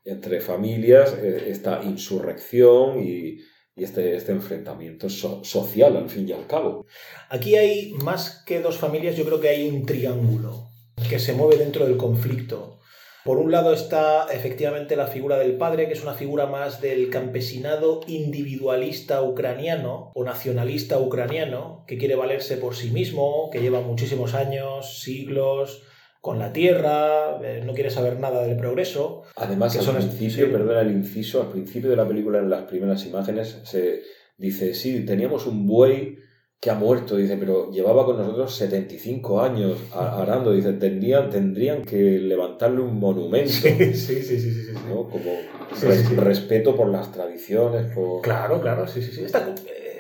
entre 0.05 0.41
familias, 0.41 1.17
eh, 1.21 1.45
esta 1.49 1.83
insurrección 1.85 3.03
y, 3.03 3.39
y 3.75 3.85
este, 3.85 4.17
este 4.17 4.33
enfrentamiento 4.33 5.09
so, 5.09 5.43
social, 5.45 5.97
al 5.97 6.11
fin 6.11 6.29
y 6.29 6.33
al 6.33 6.47
cabo. 6.47 6.87
Aquí 7.31 7.57
hay 7.57 7.93
más 7.95 8.43
que 8.47 8.61
dos 8.61 8.77
familias, 8.77 9.17
yo 9.17 9.25
creo 9.25 9.41
que 9.41 9.49
hay 9.49 9.69
un 9.69 9.87
triángulo 9.87 10.69
que 11.09 11.19
se 11.19 11.33
mueve 11.33 11.57
dentro 11.57 11.87
del 11.87 11.97
conflicto. 11.97 12.81
Por 13.25 13.39
un 13.39 13.53
lado 13.53 13.73
está 13.73 14.27
efectivamente 14.33 14.97
la 14.97 15.07
figura 15.07 15.39
del 15.39 15.57
padre, 15.57 15.87
que 15.87 15.93
es 15.93 16.03
una 16.03 16.15
figura 16.15 16.47
más 16.47 16.81
del 16.81 17.09
campesinado 17.09 18.01
individualista 18.09 19.23
ucraniano 19.23 20.11
o 20.15 20.25
nacionalista 20.25 20.99
ucraniano, 20.99 21.85
que 21.87 21.99
quiere 21.99 22.17
valerse 22.17 22.57
por 22.57 22.75
sí 22.75 22.91
mismo, 22.91 23.49
que 23.53 23.61
lleva 23.61 23.81
muchísimos 23.81 24.35
años, 24.35 25.01
siglos, 25.01 25.85
con 26.23 26.39
la 26.39 26.53
tierra, 26.53 27.41
eh, 27.43 27.63
no 27.67 27.75
quiere 27.75 27.91
saber 27.91 28.21
nada 28.21 28.47
del 28.47 28.57
progreso. 28.57 29.25
Además, 29.35 29.77
al 29.77 29.97
principio, 29.97 30.47
sí. 30.47 30.53
perdona 30.53 30.83
el 30.83 30.93
inciso, 30.93 31.43
al 31.43 31.49
principio 31.49 31.91
de 31.91 31.97
la 31.97 32.07
película, 32.07 32.39
en 32.39 32.49
las 32.49 32.63
primeras 32.63 33.05
imágenes, 33.05 33.59
se 33.65 34.03
dice, 34.39 34.73
sí, 34.73 35.05
teníamos 35.05 35.49
un 35.49 35.67
buey 35.67 36.19
que 36.61 36.71
ha 36.71 36.75
muerto, 36.75 37.17
dice, 37.17 37.37
pero 37.37 37.73
llevaba 37.73 38.05
con 38.07 38.19
nosotros 38.19 38.55
75 38.55 39.43
años 39.43 39.77
arando, 39.93 40.53
dice, 40.53 40.75
tendrían, 40.75 41.29
tendrían 41.29 41.83
que 41.83 41.97
levantarle 41.97 42.83
un 42.83 43.01
monumento. 43.01 43.51
Sí, 43.51 43.93
sí, 43.93 44.23
sí, 44.23 44.39
sí, 44.39 44.53
sí, 44.53 44.73
¿no? 44.89 45.09
Como 45.09 45.33
sí, 45.75 45.87
res, 45.87 46.17
respeto 46.17 46.77
por 46.77 46.89
las 46.89 47.11
tradiciones, 47.11 47.93
por... 47.93 48.23
Claro, 48.23 48.61
claro, 48.61 48.87
sí, 48.87 49.03
sí, 49.03 49.11
sí. 49.11 49.25
Está, 49.25 49.53
eh, 49.67 49.92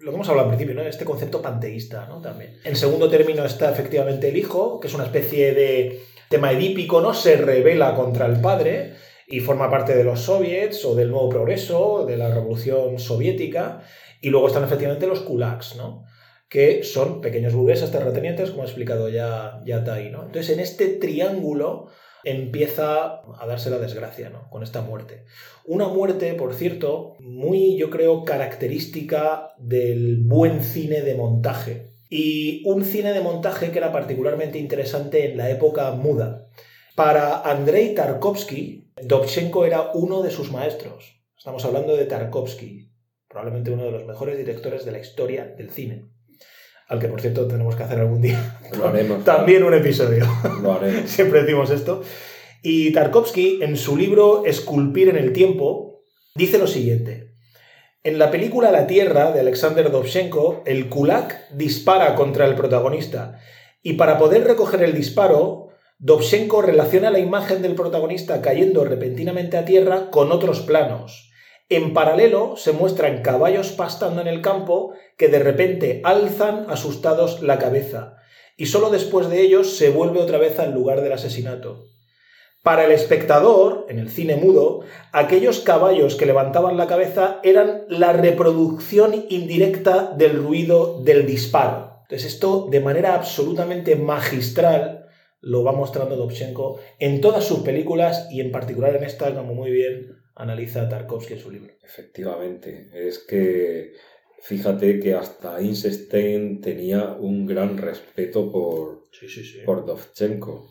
lo 0.00 0.10
que 0.10 0.14
hemos 0.14 0.28
hablado 0.28 0.48
al 0.48 0.56
principio, 0.56 0.80
¿no? 0.80 0.88
Este 0.88 1.04
concepto 1.04 1.42
panteísta, 1.42 2.06
¿no? 2.08 2.20
También. 2.20 2.58
En 2.64 2.76
segundo 2.76 3.08
término 3.08 3.44
está 3.44 3.70
efectivamente 3.70 4.28
el 4.28 4.36
hijo, 4.36 4.80
que 4.80 4.88
es 4.88 4.94
una 4.94 5.04
especie 5.04 5.54
de 5.54 6.02
tema 6.28 6.52
edípico, 6.52 7.00
¿no? 7.00 7.14
Se 7.14 7.36
revela 7.36 7.94
contra 7.94 8.26
el 8.26 8.40
padre 8.40 8.94
y 9.26 9.40
forma 9.40 9.70
parte 9.70 9.94
de 9.94 10.04
los 10.04 10.20
soviets 10.20 10.84
o 10.84 10.94
del 10.94 11.10
nuevo 11.10 11.28
progreso, 11.28 12.04
de 12.06 12.16
la 12.16 12.34
revolución 12.34 12.98
soviética. 12.98 13.82
Y 14.20 14.30
luego 14.30 14.48
están 14.48 14.64
efectivamente 14.64 15.06
los 15.06 15.20
kulaks, 15.20 15.76
¿no? 15.76 16.04
que 16.50 16.82
son 16.82 17.20
pequeños 17.20 17.54
burgueses 17.54 17.92
terratenientes, 17.92 18.50
como 18.50 18.62
ha 18.62 18.66
explicado 18.66 19.08
ya, 19.08 19.62
ya 19.64 19.84
Tai. 19.84 20.10
¿no? 20.10 20.24
Entonces, 20.24 20.50
en 20.50 20.58
este 20.58 20.88
triángulo 20.88 21.86
empieza 22.24 23.22
a 23.38 23.46
darse 23.46 23.70
la 23.70 23.78
desgracia, 23.78 24.30
¿no? 24.30 24.48
Con 24.50 24.62
esta 24.62 24.82
muerte. 24.82 25.24
Una 25.64 25.88
muerte, 25.88 26.34
por 26.34 26.54
cierto, 26.54 27.16
muy, 27.20 27.76
yo 27.76 27.90
creo, 27.90 28.24
característica 28.24 29.54
del 29.58 30.18
buen 30.18 30.62
cine 30.62 31.02
de 31.02 31.14
montaje. 31.14 31.92
Y 32.08 32.62
un 32.66 32.84
cine 32.84 33.12
de 33.12 33.20
montaje 33.20 33.70
que 33.70 33.78
era 33.78 33.92
particularmente 33.92 34.58
interesante 34.58 35.30
en 35.30 35.36
la 35.36 35.50
época 35.50 35.90
muda. 35.92 36.48
Para 36.96 37.40
Andrei 37.42 37.94
Tarkovsky, 37.94 38.92
Dovchenko 39.02 39.64
era 39.64 39.90
uno 39.94 40.22
de 40.22 40.30
sus 40.30 40.50
maestros. 40.50 41.22
Estamos 41.36 41.64
hablando 41.64 41.96
de 41.96 42.04
Tarkovsky, 42.04 42.90
probablemente 43.28 43.70
uno 43.70 43.84
de 43.84 43.92
los 43.92 44.06
mejores 44.06 44.36
directores 44.36 44.84
de 44.84 44.92
la 44.92 44.98
historia 44.98 45.46
del 45.46 45.70
cine 45.70 46.10
al 46.90 46.98
que 46.98 47.06
por 47.06 47.20
cierto 47.20 47.46
tenemos 47.46 47.76
que 47.76 47.84
hacer 47.84 48.00
algún 48.00 48.20
día. 48.20 48.58
Lo 48.78 48.88
haremos. 48.88 49.24
También 49.24 49.62
un 49.62 49.72
episodio. 49.72 50.26
Lo 50.60 50.72
haremos. 50.72 51.02
Siempre 51.10 51.42
decimos 51.42 51.70
esto. 51.70 52.02
Y 52.62 52.92
Tarkovsky, 52.92 53.60
en 53.62 53.76
su 53.76 53.96
libro 53.96 54.44
Esculpir 54.44 55.08
en 55.08 55.16
el 55.16 55.32
tiempo, 55.32 56.02
dice 56.34 56.58
lo 56.58 56.66
siguiente. 56.66 57.30
En 58.02 58.18
la 58.18 58.30
película 58.30 58.70
La 58.70 58.86
Tierra 58.86 59.30
de 59.30 59.40
Alexander 59.40 59.90
Dovzhenko, 59.90 60.62
el 60.66 60.88
kulak 60.88 61.48
dispara 61.52 62.14
contra 62.16 62.46
el 62.46 62.54
protagonista. 62.54 63.38
Y 63.82 63.94
para 63.94 64.18
poder 64.18 64.44
recoger 64.44 64.82
el 64.82 64.92
disparo, 64.92 65.68
Dovzhenko 65.98 66.60
relaciona 66.60 67.10
la 67.10 67.18
imagen 67.18 67.62
del 67.62 67.74
protagonista 67.74 68.42
cayendo 68.42 68.84
repentinamente 68.84 69.56
a 69.56 69.64
tierra 69.64 70.10
con 70.10 70.32
otros 70.32 70.60
planos 70.60 71.29
en 71.70 71.94
paralelo 71.94 72.56
se 72.56 72.72
muestran 72.72 73.22
caballos 73.22 73.70
pastando 73.70 74.20
en 74.20 74.26
el 74.26 74.42
campo 74.42 74.92
que 75.16 75.28
de 75.28 75.38
repente 75.38 76.00
alzan 76.04 76.66
asustados 76.68 77.42
la 77.42 77.58
cabeza, 77.58 78.16
y 78.56 78.66
solo 78.66 78.90
después 78.90 79.30
de 79.30 79.40
ellos 79.40 79.76
se 79.76 79.90
vuelve 79.90 80.20
otra 80.20 80.38
vez 80.38 80.58
al 80.58 80.74
lugar 80.74 81.00
del 81.00 81.12
asesinato. 81.12 81.86
Para 82.62 82.84
el 82.84 82.92
espectador, 82.92 83.86
en 83.88 83.98
el 83.98 84.10
cine 84.10 84.36
mudo, 84.36 84.80
aquellos 85.12 85.60
caballos 85.60 86.16
que 86.16 86.26
levantaban 86.26 86.76
la 86.76 86.88
cabeza 86.88 87.40
eran 87.42 87.84
la 87.88 88.12
reproducción 88.12 89.24
indirecta 89.30 90.12
del 90.14 90.42
ruido 90.42 91.00
del 91.02 91.24
disparo. 91.24 92.00
Entonces 92.02 92.34
esto 92.34 92.66
de 92.68 92.80
manera 92.80 93.14
absolutamente 93.14 93.96
magistral 93.96 95.06
lo 95.40 95.64
va 95.64 95.72
mostrando 95.72 96.16
Dovchenko 96.16 96.80
en 96.98 97.22
todas 97.22 97.44
sus 97.44 97.60
películas 97.60 98.28
y 98.30 98.40
en 98.40 98.52
particular 98.52 98.94
en 98.96 99.04
esta, 99.04 99.34
como 99.34 99.54
muy 99.54 99.70
bien 99.70 100.19
analiza 100.40 100.88
Tarkovsky 100.88 101.34
en 101.34 101.38
su 101.38 101.50
libro. 101.50 101.72
Efectivamente, 101.82 102.90
es 102.94 103.18
que 103.18 103.92
fíjate 104.42 104.98
que 104.98 105.14
hasta 105.14 105.60
Einstein 105.60 106.60
tenía 106.60 107.12
un 107.12 107.46
gran 107.46 107.76
respeto 107.76 108.50
por, 108.50 109.08
por 109.66 109.84
Dovchenko. 109.84 110.70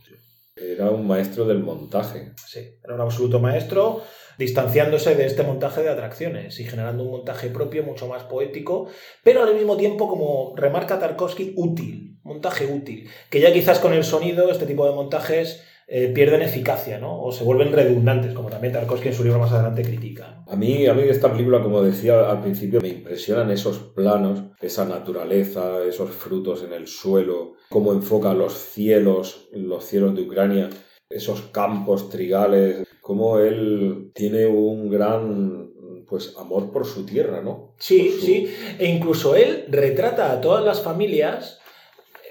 Era 0.55 0.89
un 0.89 1.07
maestro 1.07 1.45
del 1.45 1.59
montaje. 1.59 2.33
Sí, 2.45 2.79
era 2.83 2.95
un 2.95 3.01
absoluto 3.01 3.39
maestro, 3.39 4.01
distanciándose 4.37 5.15
de 5.15 5.25
este 5.25 5.43
montaje 5.43 5.83
de 5.83 5.89
atracciones 5.89 6.59
y 6.59 6.65
generando 6.65 7.03
un 7.03 7.11
montaje 7.11 7.49
propio 7.49 7.83
mucho 7.83 8.07
más 8.07 8.23
poético, 8.23 8.89
pero 9.23 9.43
al 9.43 9.55
mismo 9.55 9.77
tiempo, 9.77 10.09
como 10.09 10.53
remarca 10.57 10.99
Tarkovsky, 10.99 11.53
útil, 11.55 12.19
montaje 12.23 12.65
útil, 12.65 13.07
que 13.29 13.39
ya 13.39 13.53
quizás 13.53 13.79
con 13.79 13.93
el 13.93 14.03
sonido, 14.03 14.51
este 14.51 14.65
tipo 14.65 14.85
de 14.85 14.95
montajes 14.95 15.63
eh, 15.91 16.11
pierden 16.13 16.43
eficacia, 16.43 16.99
¿no? 16.99 17.19
O 17.19 17.31
se 17.31 17.43
vuelven 17.43 17.73
redundantes, 17.73 18.33
como 18.33 18.49
también 18.49 18.73
Tarkovsky 18.73 19.07
en 19.07 19.13
su 19.15 19.23
libro 19.23 19.39
más 19.39 19.51
adelante 19.51 19.81
critica. 19.81 20.43
A 20.47 20.55
mí, 20.55 20.85
a 20.85 20.93
mí 20.93 21.01
esta 21.01 21.31
película, 21.31 21.63
como 21.63 21.81
decía 21.81 22.29
al 22.29 22.41
principio, 22.41 22.79
me 22.79 22.89
impresionan 22.89 23.49
esos 23.49 23.79
planos, 23.79 24.43
esa 24.61 24.85
naturaleza, 24.85 25.83
esos 25.83 26.11
frutos 26.11 26.63
en 26.63 26.73
el 26.73 26.85
suelo, 26.87 27.55
cómo 27.69 27.91
enfoca 27.91 28.35
los 28.35 28.53
cielos, 28.53 29.49
los 29.51 29.83
cielos 29.83 30.15
de 30.15 30.21
Ucrania, 30.21 30.69
esos 31.09 31.41
campos 31.51 32.09
trigales, 32.09 32.85
cómo 33.01 33.39
él 33.39 34.11
tiene 34.13 34.45
un 34.45 34.91
gran 34.91 35.69
pues 36.07 36.35
amor 36.37 36.71
por 36.71 36.85
su 36.85 37.05
tierra, 37.05 37.41
¿no? 37.41 37.73
Sí, 37.77 38.15
sí, 38.19 38.51
e 38.77 38.87
incluso 38.87 39.35
él 39.35 39.65
retrata 39.69 40.31
a 40.31 40.41
todas 40.41 40.65
las 40.65 40.81
familias 40.81 41.58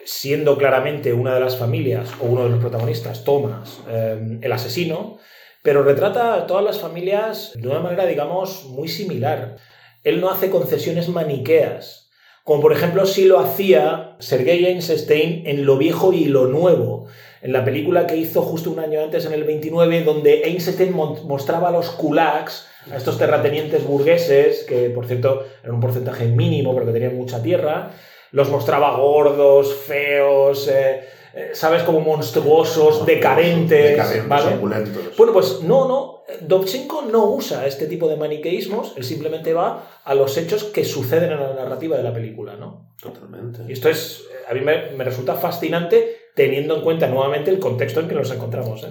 siendo 0.08 0.56
claramente 0.56 1.12
una 1.12 1.34
de 1.34 1.40
las 1.40 1.58
familias 1.58 2.08
o 2.18 2.24
uno 2.24 2.44
de 2.44 2.48
los 2.48 2.60
protagonistas, 2.60 3.24
Thomas, 3.24 3.80
eh, 3.90 4.38
el 4.40 4.52
asesino, 4.52 5.18
pero 5.62 5.82
retrata 5.82 6.32
a 6.32 6.46
todas 6.46 6.64
las 6.64 6.78
familias 6.78 7.52
de 7.54 7.68
una 7.68 7.80
manera, 7.80 8.06
digamos, 8.06 8.64
muy 8.64 8.88
similar. 8.88 9.56
Él 10.04 10.22
no 10.22 10.30
hace 10.30 10.48
concesiones 10.48 11.10
maniqueas, 11.10 12.08
como 12.42 12.62
por 12.62 12.72
ejemplo 12.72 13.04
si 13.04 13.26
lo 13.26 13.38
hacía 13.38 14.16
Sergei 14.18 14.64
Einstein 14.64 15.46
en 15.46 15.66
Lo 15.66 15.76
viejo 15.76 16.14
y 16.14 16.24
lo 16.24 16.46
nuevo, 16.46 17.04
en 17.42 17.52
la 17.52 17.66
película 17.66 18.06
que 18.06 18.16
hizo 18.16 18.40
justo 18.40 18.70
un 18.70 18.78
año 18.78 19.02
antes, 19.02 19.26
en 19.26 19.34
el 19.34 19.44
29, 19.44 20.04
donde 20.04 20.40
Einstein 20.44 20.94
mostraba 20.94 21.68
a 21.68 21.72
los 21.72 21.90
kulaks, 21.90 22.66
a 22.90 22.96
estos 22.96 23.18
terratenientes 23.18 23.84
burgueses, 23.84 24.64
que 24.64 24.88
por 24.88 25.06
cierto 25.06 25.44
eran 25.62 25.74
un 25.74 25.82
porcentaje 25.82 26.24
mínimo 26.28 26.72
porque 26.72 26.92
tenían 26.92 27.14
mucha 27.14 27.42
tierra, 27.42 27.92
los 28.32 28.50
mostraba 28.50 28.96
gordos, 28.96 29.74
feos, 29.74 30.68
eh, 30.68 31.00
eh, 31.34 31.50
¿sabes? 31.52 31.82
Como 31.82 32.00
monstruosos, 32.00 33.06
decadentes, 33.06 34.28
¿vale? 34.28 34.56
Bueno, 34.56 35.32
pues 35.32 35.62
no, 35.62 35.86
no. 35.86 36.18
Dovchenko 36.40 37.02
no 37.02 37.30
usa 37.30 37.66
este 37.66 37.86
tipo 37.86 38.06
de 38.06 38.16
maniqueísmos, 38.16 38.92
él 38.96 39.04
simplemente 39.04 39.54
va 39.54 40.00
a 40.04 40.14
los 40.14 40.36
hechos 40.36 40.64
que 40.64 40.84
suceden 40.84 41.32
en 41.32 41.40
la 41.40 41.54
narrativa 41.54 41.96
de 41.96 42.02
la 42.02 42.12
película, 42.12 42.56
¿no? 42.56 42.90
Totalmente. 43.00 43.62
Y 43.66 43.72
esto 43.72 43.88
es, 43.88 44.24
a 44.48 44.52
mí 44.52 44.60
me, 44.60 45.04
resulta 45.04 45.34
fascinante 45.34 46.16
teniendo 46.34 46.76
en 46.76 46.82
cuenta 46.82 47.06
nuevamente 47.06 47.50
el 47.50 47.58
contexto 47.58 48.00
en 48.00 48.08
que 48.08 48.14
nos 48.14 48.30
encontramos. 48.30 48.84
¿eh? 48.84 48.88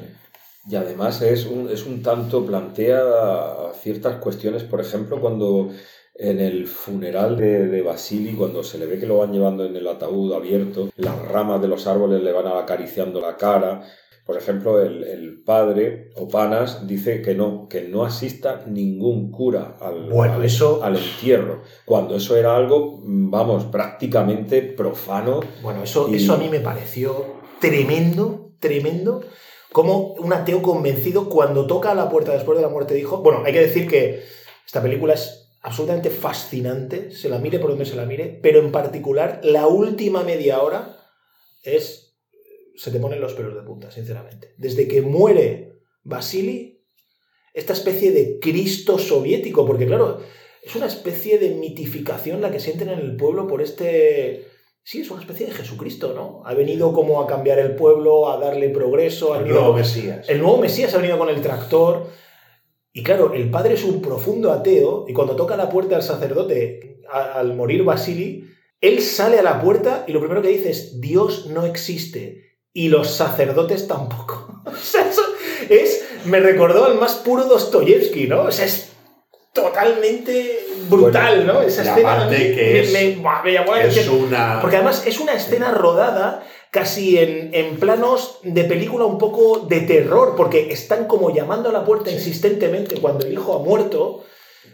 Y 0.70 0.76
además 0.76 1.22
es 1.22 1.46
un, 1.46 1.70
es 1.70 1.86
un 1.86 2.02
tanto, 2.02 2.46
plantea 2.46 3.02
ciertas 3.82 4.18
cuestiones, 4.18 4.64
por 4.64 4.82
ejemplo, 4.82 5.22
cuando 5.22 5.70
en 6.20 6.40
el 6.40 6.68
funeral 6.68 7.38
de, 7.38 7.68
de, 7.68 7.82
Basili, 7.82 8.34
cuando 8.34 8.64
se 8.64 8.78
le 8.80 8.88
ve 8.88 9.00
que 9.00 9.06
lo 9.06 9.20
van 9.20 9.32
llevando 9.32 9.66
en 9.66 9.76
el 9.76 9.88
ataúd 9.88 10.34
abierto, 10.34 10.90
las 10.98 11.22
ramas 11.28 11.62
de 11.62 11.68
los 11.68 11.86
árboles 11.86 12.24
le 12.24 12.32
van 12.32 12.48
acariciando 12.48 13.22
la 13.22 13.38
cara. 13.38 13.84
Por 14.26 14.36
ejemplo, 14.36 14.82
el, 14.82 15.04
el 15.04 15.42
padre, 15.44 16.10
Opanas, 16.16 16.86
dice 16.88 17.22
que 17.22 17.34
no, 17.34 17.68
que 17.70 17.84
no 17.84 18.04
asista 18.04 18.64
ningún 18.66 19.32
cura 19.32 19.78
al, 19.80 20.10
bueno, 20.10 20.42
eso... 20.44 20.84
al 20.84 20.98
entierro, 20.98 21.62
cuando 21.86 22.16
eso 22.16 22.36
era 22.36 22.56
algo, 22.56 23.00
vamos, 23.04 23.66
prácticamente 23.66 24.64
profano. 24.64 25.42
Bueno, 25.62 25.84
eso, 25.84 26.10
eso 26.12 26.34
a 26.34 26.38
mí 26.38 26.50
me 26.50 26.60
pareció 26.60 27.38
tremendo, 27.62 28.52
tremendo 28.60 29.22
como 29.72 30.14
un 30.14 30.34
ateo 30.34 30.62
convencido 30.62 31.30
cuando 31.30 31.68
toca 31.68 31.92
a 31.92 31.96
la 31.96 32.10
puerta 32.10 32.34
después 32.34 32.58
de 32.58 32.64
la 32.64 32.70
muerte 32.70 32.96
dijo, 32.96 33.18
bueno, 33.18 33.44
hay 33.46 33.54
que 33.54 33.60
decir 33.60 33.88
que 33.88 34.24
esta 34.66 34.82
película 34.82 35.14
es 35.14 35.47
absolutamente 35.62 36.10
fascinante, 36.10 37.12
se 37.12 37.30
la 37.30 37.40
mire 37.40 37.60
por 37.60 37.72
donde 37.72 37.86
se 37.86 37.96
la 37.96 38.06
mire, 38.06 38.40
pero 38.42 38.60
en 38.60 38.72
particular 38.72 39.42
la 39.44 39.68
última 39.68 40.24
media 40.24 40.62
hora 40.62 40.98
es... 41.64 42.18
se 42.76 42.92
te 42.92 43.00
ponen 43.00 43.22
los 43.22 43.34
pelos 43.34 43.56
de 43.56 43.62
punta, 43.62 43.92
sinceramente. 43.92 44.54
Desde 44.58 44.88
que 44.88 45.02
muere 45.02 45.74
Vasily, 46.04 46.86
esta 47.54 47.74
especie 47.74 48.12
de 48.12 48.40
Cristo 48.40 49.00
soviético, 49.00 49.66
porque 49.66 49.88
claro, 49.88 50.22
es 50.64 50.76
una 50.76 50.88
especie 50.88 51.40
de 51.40 51.52
mitificación 51.52 52.42
la 52.42 52.52
que 52.52 52.60
sienten 52.60 52.90
en 52.90 53.00
el 53.00 53.16
pueblo 53.16 53.48
por 53.48 53.62
este... 53.62 54.48
Sí, 54.84 55.02
es 55.02 55.12
una 55.12 55.20
especie 55.20 55.48
de 55.48 55.52
Jesucristo, 55.52 56.14
¿no? 56.14 56.44
Ha 56.46 56.54
venido 56.54 56.94
como 56.94 57.22
a 57.22 57.28
cambiar 57.28 57.60
el 57.60 57.76
pueblo, 57.76 58.30
a 58.30 58.38
darle 58.38 58.70
progreso. 58.70 59.36
El 59.36 59.50
nuevo 59.50 59.74
Mesías. 59.74 60.30
El 60.30 60.40
nuevo 60.40 60.60
Mesías 60.60 60.94
ha 60.94 60.98
venido 60.98 61.18
con 61.18 61.28
el 61.28 61.42
tractor. 61.42 62.08
Y 62.98 63.04
claro, 63.04 63.32
el 63.36 63.52
padre 63.52 63.76
es 63.76 63.84
un 63.84 64.02
profundo 64.02 64.52
ateo 64.52 65.06
y 65.08 65.14
cuando 65.14 65.36
toca 65.36 65.56
la 65.56 65.70
puerta 65.70 65.96
al 65.96 66.02
sacerdote 66.02 67.04
al 67.08 67.56
morir 67.56 67.84
Basili, 67.84 68.50
él 68.82 69.04
sale 69.04 69.38
a 69.38 69.44
la 69.44 69.62
puerta 69.62 70.04
y 70.08 70.14
lo 70.14 70.20
primero 70.20 70.42
que 70.42 70.48
dice 70.48 70.72
es, 70.72 71.00
Dios 71.00 71.46
no 71.46 71.64
existe 71.64 72.58
y 72.74 72.90
los 72.90 73.12
sacerdotes 73.12 73.88
tampoco. 73.88 74.64
o 74.66 74.76
sea, 74.76 75.08
eso 75.08 75.22
es, 75.70 76.08
me 76.26 76.40
recordó 76.40 76.86
al 76.86 76.96
más 76.96 77.18
puro 77.18 77.44
Dostoyevsky, 77.44 78.26
¿no? 78.26 78.46
O 78.46 78.52
sea, 78.52 78.66
es 78.66 78.90
totalmente 79.54 80.66
brutal, 80.90 81.46
¿no? 81.46 81.62
Esa 81.62 81.84
escena 81.84 82.28
que 82.28 82.80
es, 82.80 82.94
me, 82.94 83.54
llamó 83.54 83.76
es 83.76 84.08
una... 84.08 84.60
Porque 84.60 84.78
además 84.78 85.04
es 85.06 85.20
una 85.20 85.34
escena 85.34 85.70
rodada 85.70 86.44
casi 86.72 87.18
en, 87.18 87.78
planos 87.78 88.40
de 88.44 88.64
película 88.64 89.06
un 89.06 89.18
poco 89.18 89.66
de 89.68 89.82
terror, 89.82 90.36
porque 90.36 90.72
están 90.72 91.06
como 91.06 91.34
llamando 91.34 91.70
a 91.70 91.72
la 91.72 91.86
puerta 91.86 92.12
insistentemente 92.12 93.00
cuando 93.00 93.26
el 93.26 93.34
hijo 93.34 93.56
ha 93.56 93.60
muerto. 93.60 94.24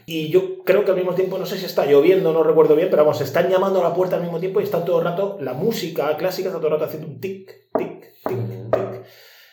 Y 0.05 0.29
yo 0.29 0.63
creo 0.65 0.83
que 0.83 0.91
al 0.91 0.97
mismo 0.97 1.13
tiempo, 1.13 1.38
no 1.38 1.45
sé 1.45 1.57
si 1.57 1.65
está 1.65 1.85
lloviendo, 1.85 2.33
no 2.33 2.43
recuerdo 2.43 2.75
bien, 2.75 2.89
pero 2.89 3.05
vamos, 3.05 3.21
están 3.21 3.50
llamando 3.50 3.79
a 3.79 3.88
la 3.88 3.95
puerta 3.95 4.17
al 4.17 4.21
mismo 4.21 4.39
tiempo 4.39 4.59
y 4.59 4.65
están 4.65 4.83
todo 4.83 5.00
el 5.00 5.05
rato, 5.05 5.38
la 5.39 5.53
música 5.53 6.17
clásica 6.17 6.50
está 6.50 6.59
todo 6.59 6.67
el 6.67 6.73
rato 6.73 6.85
haciendo 6.85 7.07
un 7.07 7.21
tic, 7.21 7.69
tic, 7.77 8.12
tic, 8.27 8.71
tic. 8.71 9.03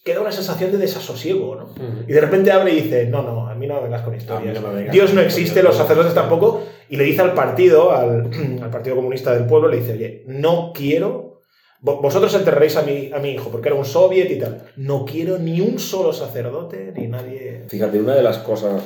Queda 0.02 0.22
una 0.22 0.32
sensación 0.32 0.72
de 0.72 0.78
desasosiego, 0.78 1.54
¿no? 1.54 1.74
Y 2.08 2.12
de 2.12 2.20
repente 2.20 2.50
abre 2.50 2.72
y 2.72 2.80
dice, 2.80 3.06
no, 3.06 3.22
no, 3.22 3.46
a 3.46 3.54
mí 3.54 3.66
no 3.66 3.74
me 3.74 3.82
vengas 3.82 4.02
con 4.02 4.14
historias. 4.14 4.60
No 4.60 4.72
vengas 4.72 4.92
Dios 4.92 5.14
no 5.14 5.20
existe, 5.20 5.62
los 5.62 5.76
sacerdotes 5.76 6.14
tampoco. 6.14 6.62
Y 6.88 6.96
le 6.96 7.04
dice 7.04 7.20
al 7.20 7.34
partido, 7.34 7.92
al, 7.92 8.30
al 8.62 8.70
Partido 8.70 8.96
Comunista 8.96 9.32
del 9.34 9.44
Pueblo, 9.44 9.68
le 9.68 9.76
dice, 9.76 9.92
oye, 9.92 10.24
no 10.26 10.72
quiero... 10.74 11.29
vo- 11.82 12.00
Vosotros 12.00 12.34
enterraréis 12.34 12.76
a 12.76 12.82
mi, 12.82 13.10
a 13.12 13.18
mi 13.18 13.30
hijo 13.32 13.50
porque 13.50 13.68
era 13.68 13.76
un 13.78 13.84
soviet 13.84 14.30
y 14.30 14.38
tal. 14.38 14.62
No 14.76 15.04
quiero 15.04 15.38
ni 15.38 15.60
un 15.60 15.78
solo 15.78 16.12
sacerdote 16.12 16.92
ni 16.96 17.06
nadie. 17.08 17.64
Fíjate, 17.68 17.98
una 18.00 18.14
de 18.14 18.22
las 18.22 18.38
cosas 18.38 18.82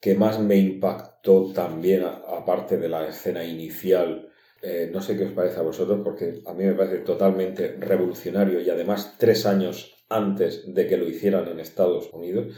que 0.00 0.14
más 0.14 0.38
me 0.40 0.56
impactó 0.56 1.52
también, 1.52 2.04
aparte 2.04 2.78
de 2.78 2.88
la 2.88 3.06
escena 3.06 3.44
inicial, 3.44 4.28
eh, 4.62 4.90
no 4.92 5.00
sé 5.02 5.16
qué 5.16 5.24
os 5.24 5.32
parece 5.32 5.58
a 5.58 5.62
vosotros, 5.62 6.00
porque 6.02 6.40
a 6.46 6.54
mí 6.54 6.64
me 6.64 6.72
parece 6.74 6.98
totalmente 6.98 7.76
revolucionario 7.78 8.60
y 8.60 8.70
además 8.70 9.14
tres 9.18 9.44
años 9.46 9.94
antes 10.08 10.74
de 10.74 10.86
que 10.86 10.96
lo 10.96 11.08
hicieran 11.08 11.48
en 11.48 11.60
Estados 11.60 12.10
Unidos, 12.12 12.54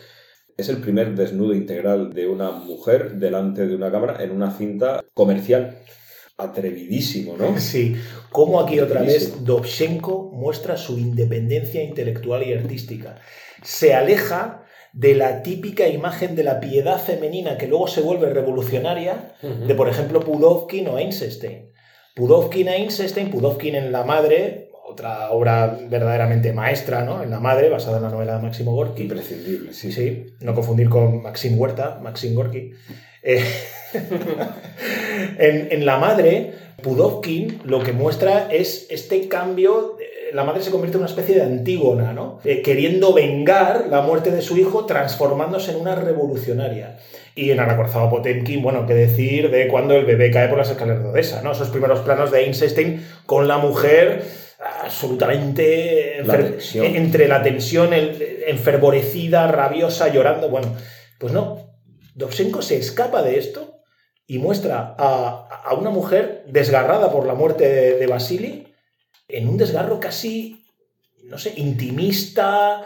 es 0.56 0.68
el 0.68 0.78
primer 0.78 1.14
desnudo 1.14 1.54
integral 1.54 2.12
de 2.12 2.26
una 2.28 2.50
mujer 2.50 3.14
delante 3.14 3.66
de 3.66 3.74
una 3.74 3.90
cámara 3.90 4.22
en 4.22 4.30
una 4.30 4.50
cinta 4.52 5.02
comercial. 5.14 5.78
Atrevidísimo, 6.36 7.36
¿no? 7.36 7.58
Sí, 7.60 7.96
como 8.30 8.60
aquí 8.60 8.80
otra 8.80 9.02
vez. 9.02 9.44
Dovchenko 9.44 10.30
muestra 10.32 10.76
su 10.76 10.98
independencia 10.98 11.82
intelectual 11.82 12.46
y 12.46 12.52
artística. 12.52 13.20
Se 13.62 13.94
aleja 13.94 14.64
de 14.92 15.14
la 15.14 15.42
típica 15.42 15.88
imagen 15.88 16.34
de 16.36 16.44
la 16.44 16.60
piedad 16.60 16.98
femenina 16.98 17.56
que 17.56 17.66
luego 17.66 17.86
se 17.86 18.00
vuelve 18.00 18.30
revolucionaria 18.30 19.34
de, 19.40 19.74
por 19.74 19.88
ejemplo, 19.88 20.20
Pudovkin 20.20 20.88
o 20.88 20.98
Einstein. 20.98 21.72
Pudovkin 22.14 22.68
e 22.68 22.76
Einstein, 22.76 23.30
Pudovkin 23.30 23.74
en 23.74 23.90
La 23.90 24.04
Madre, 24.04 24.70
otra 24.86 25.30
obra 25.30 25.78
verdaderamente 25.88 26.52
maestra, 26.52 27.04
¿no? 27.04 27.22
En 27.22 27.30
La 27.30 27.40
Madre, 27.40 27.70
basada 27.70 27.96
en 27.96 28.02
la 28.02 28.10
novela 28.10 28.36
de 28.36 28.42
Máximo 28.42 28.74
Gorky. 28.74 29.04
Imprescindible, 29.04 29.72
sí. 29.72 29.92
Sí, 29.92 30.26
no 30.40 30.54
confundir 30.54 30.90
con 30.90 31.22
Maxim 31.22 31.58
Huerta, 31.58 31.98
Maxim 32.02 32.34
Gorky. 32.34 32.72
Eh, 33.22 33.42
en, 35.38 35.68
en 35.70 35.86
La 35.86 35.98
Madre, 35.98 36.52
Pudovkin 36.82 37.60
lo 37.64 37.82
que 37.82 37.92
muestra 37.92 38.48
es 38.50 38.86
este 38.90 39.28
cambio. 39.28 39.96
eh, 40.00 40.30
La 40.34 40.44
madre 40.44 40.62
se 40.62 40.70
convierte 40.70 40.96
en 40.96 41.02
una 41.02 41.10
especie 41.10 41.34
de 41.36 41.42
Antígona, 41.42 42.12
¿no? 42.12 42.40
Eh, 42.44 42.62
queriendo 42.62 43.12
vengar 43.12 43.86
la 43.90 44.00
muerte 44.00 44.30
de 44.30 44.42
su 44.42 44.56
hijo, 44.56 44.84
transformándose 44.86 45.72
en 45.72 45.80
una 45.80 45.94
revolucionaria. 45.94 46.98
Y 47.34 47.50
en 47.50 47.60
Anacorzado 47.60 48.10
Potemkin, 48.10 48.62
bueno, 48.62 48.86
qué 48.86 48.94
decir 48.94 49.50
de 49.50 49.68
cuando 49.68 49.94
el 49.94 50.04
bebé 50.04 50.30
cae 50.30 50.48
por 50.48 50.58
las 50.58 50.70
escaleras 50.70 51.02
de 51.02 51.08
Odessa, 51.10 51.40
¿no? 51.42 51.52
Esos 51.52 51.68
primeros 51.70 52.00
planos 52.00 52.30
de 52.30 52.44
Einstein 52.44 53.06
con 53.26 53.46
la 53.48 53.58
mujer 53.58 54.22
absolutamente 54.84 56.22
La 56.24 56.36
tensión. 56.36 56.86
entre 56.86 57.28
la 57.28 57.42
tensión, 57.42 57.92
el- 57.92 58.42
enfervorecida, 58.46 59.46
rabiosa, 59.48 60.08
llorando. 60.12 60.48
Bueno, 60.48 60.74
pues 61.18 61.32
no. 61.32 61.58
Dovchenko 62.14 62.60
se 62.62 62.76
escapa 62.76 63.22
de 63.22 63.38
esto 63.38 63.71
y 64.34 64.38
muestra 64.38 64.94
a, 64.98 65.62
a 65.64 65.74
una 65.74 65.90
mujer 65.90 66.44
desgarrada 66.48 67.12
por 67.12 67.26
la 67.26 67.34
muerte 67.34 67.68
de, 67.68 67.98
de 67.98 68.06
Vasily 68.06 68.66
en 69.28 69.48
un 69.48 69.56
desgarro 69.58 70.00
casi, 70.00 70.64
no 71.24 71.36
sé, 71.38 71.52
intimista, 71.56 72.82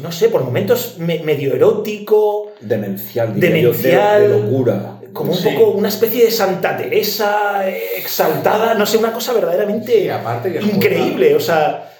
no 0.00 0.10
sé, 0.12 0.28
por 0.28 0.42
momentos 0.44 0.96
me- 0.98 1.22
medio 1.22 1.54
erótico, 1.54 2.52
Demencial, 2.60 3.34
diría 3.34 3.48
yo, 3.60 3.72
de- 3.72 3.78
Demencial. 3.78 4.22
de 4.22 4.28
locura. 4.28 4.98
como 5.12 5.32
un 5.32 5.38
Sí. 5.38 5.50
poco 5.50 5.70
una 5.72 5.88
especie 5.88 6.24
de 6.24 6.30
Santa 6.30 6.74
Teresa 6.76 7.68
exaltada, 7.68 8.72
no 8.74 8.86
sé, 8.86 8.96
una 8.96 9.12
cosa 9.12 9.34
verdaderamente 9.34 9.98
Y 10.04 10.08
aparte 10.08 10.52
que 10.52 10.60
increíble, 10.62 11.34
o 11.34 11.40
sea... 11.40 11.90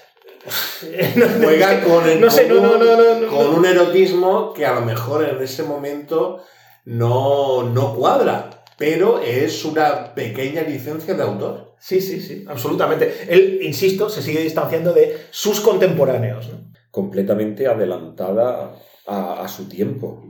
no- 1.15 1.27
Juega 1.43 1.81
con, 1.83 2.09
el- 2.09 2.19
no 2.19 2.29
sé, 2.31 2.47
con 2.47 2.57
no, 2.63 2.69
no, 2.69 2.73
un- 2.79 2.79
no, 2.85 2.95
no, 2.97 3.19
no. 3.19 3.27
con 3.37 3.47
un 3.59 3.65
erotismo 3.65 4.51
que 4.53 4.65
a 4.65 4.73
lo 4.73 4.81
mejor 4.81 5.23
en 5.29 5.41
ese 5.43 5.61
momento 5.63 6.41
no, 6.85 7.63
no 7.63 7.95
cuadra, 7.95 8.62
pero 8.77 9.19
es 9.19 9.63
una 9.65 10.13
pequeña 10.13 10.61
licencia 10.63 11.13
de 11.13 11.23
autor. 11.23 11.75
Sí, 11.79 11.99
sí, 12.01 12.21
sí, 12.21 12.45
absolutamente. 12.47 13.13
Él, 13.29 13.59
insisto, 13.61 14.09
se 14.09 14.21
sigue 14.21 14.41
distanciando 14.41 14.93
de 14.93 15.17
sus 15.31 15.59
contemporáneos. 15.59 16.49
¿no? 16.49 16.71
completamente 16.91 17.65
adelantada 17.65 18.75
a, 19.07 19.43
a 19.43 19.47
su 19.47 19.67
tiempo. 19.67 20.23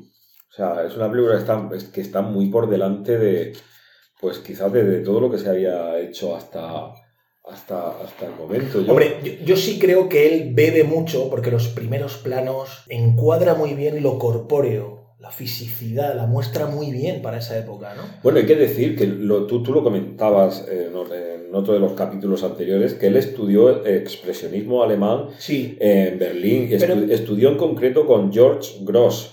O 0.49 0.53
sea, 0.55 0.85
es 0.87 0.95
una 0.95 1.11
película 1.11 1.35
que 1.35 1.41
está, 1.41 1.69
es- 1.75 1.83
que 1.85 1.99
está 2.01 2.21
muy 2.21 2.45
por 2.49 2.69
delante 2.69 3.17
de, 3.17 3.51
pues 4.21 4.39
quizás 4.39 4.71
de, 4.71 4.83
de 4.85 4.99
todo 5.01 5.19
lo 5.19 5.29
que 5.29 5.37
se 5.39 5.49
había 5.49 5.99
hecho 5.99 6.33
hasta, 6.37 6.93
hasta, 7.43 8.01
hasta 8.01 8.25
el 8.27 8.35
momento. 8.35 8.81
Yo- 8.81 8.91
Hombre, 8.91 9.17
yo, 9.23 9.31
yo 9.45 9.57
sí 9.57 9.77
creo 9.77 10.07
que 10.07 10.33
él 10.33 10.53
bebe 10.53 10.85
mucho 10.85 11.29
porque 11.29 11.51
los 11.51 11.67
primeros 11.67 12.15
planos 12.15 12.85
encuadra 12.87 13.55
muy 13.55 13.73
bien 13.73 14.01
lo 14.01 14.17
corpóreo, 14.17 15.02
la 15.23 15.31
fisicidad, 15.31 16.15
la 16.17 16.25
muestra 16.27 16.65
muy 16.67 16.91
bien 16.91 17.21
para 17.21 17.37
esa 17.37 17.57
época, 17.57 17.93
¿no? 17.95 18.03
Bueno, 18.21 18.39
hay 18.39 18.45
que 18.45 18.57
decir 18.57 18.97
que 18.97 19.07
lo- 19.07 19.45
tú, 19.47 19.63
tú 19.63 19.71
lo 19.71 19.81
comentabas 19.81 20.67
en, 20.69 20.93
o- 20.93 21.05
en 21.13 21.55
otro 21.55 21.73
de 21.73 21.79
los 21.79 21.93
capítulos 21.93 22.43
anteriores, 22.43 22.93
que 22.95 23.07
él 23.07 23.15
estudió 23.15 23.85
expresionismo 23.85 24.83
alemán 24.83 25.27
Sí. 25.37 25.77
en 25.79 26.19
Berlín. 26.19 26.67
Pero- 26.77 26.95
estudió 27.09 27.47
en 27.49 27.55
concreto 27.57 28.05
con 28.05 28.33
George 28.33 28.79
Gross. 28.81 29.32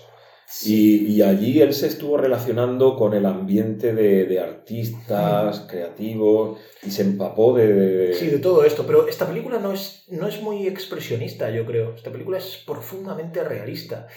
Y, 0.67 1.07
y 1.07 1.23
allí 1.23 1.61
él 1.63 1.73
se 1.73 1.87
estuvo 1.87 2.17
relacionando 2.17 2.97
con 2.97 3.15
el 3.15 3.25
ambiente 3.25 3.95
de, 3.95 4.25
de 4.27 4.41
artistas, 4.41 5.61
creativos, 5.69 6.59
y 6.83 6.91
se 6.91 7.03
empapó 7.03 7.55
de... 7.57 7.73
de- 7.73 8.15
Sí, 8.15 8.27
de 8.27 8.39
todo 8.41 8.65
esto, 8.65 8.85
pero 8.87 9.07
esta 9.09 9.27
película 9.27 9.59
no 9.61 9.73
es, 9.73 10.05
no 10.09 10.27
es 10.27 10.43
muy 10.43 10.67
expresionista, 10.67 11.51
yo 11.51 11.65
creo. 11.67 11.95
Esta 11.95 12.11
película 12.11 12.39
es 12.39 12.63
profundamente 12.67 13.45
realista. 13.45 14.09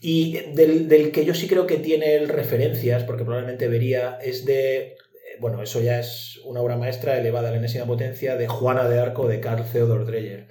Y 0.00 0.38
del, 0.54 0.88
del 0.88 1.12
que 1.12 1.24
yo 1.24 1.34
sí 1.34 1.46
creo 1.46 1.66
que 1.66 1.76
tiene 1.76 2.14
él 2.16 2.28
referencias, 2.28 3.04
porque 3.04 3.24
probablemente 3.24 3.68
vería, 3.68 4.18
es 4.22 4.44
de. 4.46 4.78
eh, 4.78 4.96
Bueno, 5.40 5.62
eso 5.62 5.80
ya 5.82 6.00
es 6.00 6.40
una 6.44 6.60
obra 6.62 6.76
maestra 6.76 7.18
elevada 7.18 7.48
a 7.48 7.52
la 7.52 7.58
enésima 7.58 7.84
potencia 7.84 8.36
de 8.36 8.48
Juana 8.48 8.88
de 8.88 8.98
Arco 8.98 9.28
de 9.28 9.40
Carl 9.40 9.64
Theodor 9.70 10.06
Dreyer, 10.06 10.48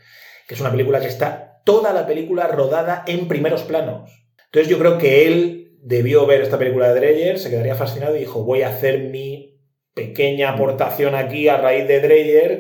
que 0.48 0.54
es 0.56 0.62
una 0.62 0.72
película 0.72 1.00
que 1.00 1.08
está 1.08 1.62
toda 1.66 1.94
la 1.94 2.06
película 2.06 2.48
rodada 2.48 3.04
en 3.08 3.28
primeros 3.28 3.64
planos. 3.64 4.21
Entonces 4.52 4.70
yo 4.70 4.78
creo 4.80 4.98
que 4.98 5.28
él 5.28 5.78
debió 5.82 6.26
ver 6.26 6.42
esta 6.42 6.58
película 6.60 6.94
de 6.94 7.00
Dreyer, 7.00 7.40
se 7.40 7.50
quedaría 7.50 7.76
fascinado 7.76 8.16
y 8.16 8.20
dijo, 8.20 8.44
voy 8.44 8.62
a 8.64 8.70
hacer 8.70 9.00
mi 9.10 9.60
pequeña 9.94 10.52
aportación 10.52 11.16
aquí 11.16 11.48
a 11.48 11.58
raíz 11.58 11.88
de 11.88 12.00
Dreyer. 12.02 12.60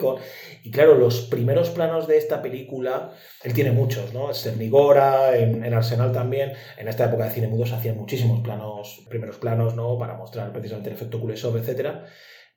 Y 0.63 0.71
claro, 0.71 0.95
los 0.95 1.21
primeros 1.21 1.69
planos 1.71 2.07
de 2.07 2.17
esta 2.17 2.41
película, 2.41 3.11
él 3.43 3.53
tiene 3.53 3.71
muchos, 3.71 4.13
¿no? 4.13 4.33
Cernigora, 4.33 5.37
en, 5.37 5.65
en 5.65 5.73
Arsenal 5.73 6.11
también. 6.11 6.53
En 6.77 6.87
esta 6.87 7.05
época 7.05 7.25
de 7.25 7.31
cine 7.31 7.47
mudo 7.47 7.65
se 7.65 7.75
hacían 7.75 7.97
muchísimos 7.97 8.41
planos, 8.41 9.05
primeros 9.09 9.37
planos, 9.37 9.75
¿no? 9.75 9.97
Para 9.97 10.15
mostrar 10.15 10.51
precisamente 10.53 10.89
el 10.91 10.95
efecto 10.95 11.19
Kuleshov, 11.19 11.57
etc. 11.57 12.03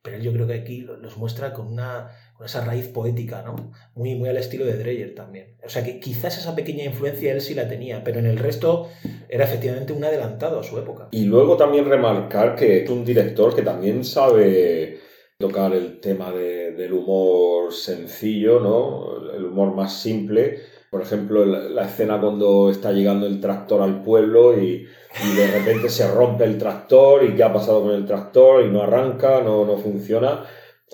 Pero 0.03 0.17
él 0.19 0.23
yo 0.23 0.33
creo 0.33 0.47
que 0.47 0.55
aquí 0.55 0.81
lo- 0.83 0.97
los 0.99 1.17
muestra 1.17 1.53
con 1.55 1.67
una 1.69 2.09
con 2.37 2.47
esa 2.47 2.65
raíz 2.65 2.89
poética, 2.89 3.43
¿no? 3.43 3.55
Muy, 3.95 4.15
muy 4.17 4.29
al 4.29 4.37
estilo 4.37 4.65
de 4.65 4.77
Dreyer 4.77 5.15
también. 5.15 5.57
O 5.65 5.69
sea 5.69 5.85
que 5.85 6.01
quizás 6.01 6.37
esa 6.37 6.55
pequeña 6.57 6.85
influencia 6.85 7.33
él 7.33 7.41
sí 7.41 7.55
la 7.55 7.69
tenía, 7.69 8.03
pero 8.03 8.19
en 8.19 8.27
el 8.27 8.39
resto 8.39 8.89
era 9.29 9.45
efectivamente 9.45 9.93
un 9.93 10.05
adelantado 10.05 10.59
a 10.59 10.63
su 10.65 10.77
época. 10.79 11.09
Y 11.13 11.25
luego 11.25 11.57
también 11.57 11.89
remarcar 11.89 12.57
que 12.57 12.83
es 12.83 12.91
un 12.91 13.05
director 13.05 13.55
que 13.55 13.63
también 13.63 14.05
sabe 14.05 14.99
tocar 15.39 15.73
el 15.75 16.01
tema 16.01 16.33
de- 16.33 16.73
del 16.73 16.93
humor 16.93 17.73
sencillo, 17.73 18.61
¿no? 18.61 19.33
El 19.37 19.45
humor 19.45 19.75
más 19.75 20.01
simple. 20.01 20.59
Por 20.91 21.03
ejemplo, 21.03 21.45
la, 21.45 21.61
la 21.69 21.87
escena 21.87 22.21
cuando 22.21 22.71
está 22.71 22.93
llegando 22.93 23.27
el 23.27 23.41
tractor 23.41 23.83
al 23.83 24.03
pueblo 24.03 24.61
y, 24.61 24.87
y 25.25 25.37
de 25.37 25.47
repente 25.49 25.89
se 25.89 26.09
rompe 26.11 26.45
el 26.45 26.57
tractor 26.59 27.25
y 27.25 27.35
qué 27.35 27.43
ha 27.43 27.53
pasado 27.53 27.83
con 27.83 27.93
el 27.93 28.07
tractor 28.07 28.65
y 28.65 28.71
no 28.71 28.83
arranca, 28.83 29.41
no, 29.41 29.65
no 29.65 29.77
funciona 29.77 30.45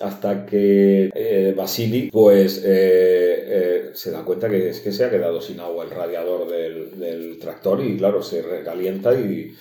hasta 0.01 0.45
que 0.45 1.09
eh, 1.13 1.53
Basili 1.55 2.09
pues 2.11 2.61
eh, 2.65 3.45
eh, 3.47 3.89
se 3.93 4.11
da 4.11 4.23
cuenta 4.23 4.49
que 4.49 4.69
es 4.69 4.79
que 4.79 4.91
se 4.91 5.05
ha 5.05 5.09
quedado 5.09 5.41
sin 5.41 5.59
agua 5.59 5.85
el 5.85 5.91
radiador 5.91 6.47
del, 6.49 6.99
del 6.99 7.37
tractor 7.39 7.81
y 7.83 7.97
claro, 7.97 8.21
se 8.23 8.41
recalienta 8.41 9.13
y, 9.13 9.53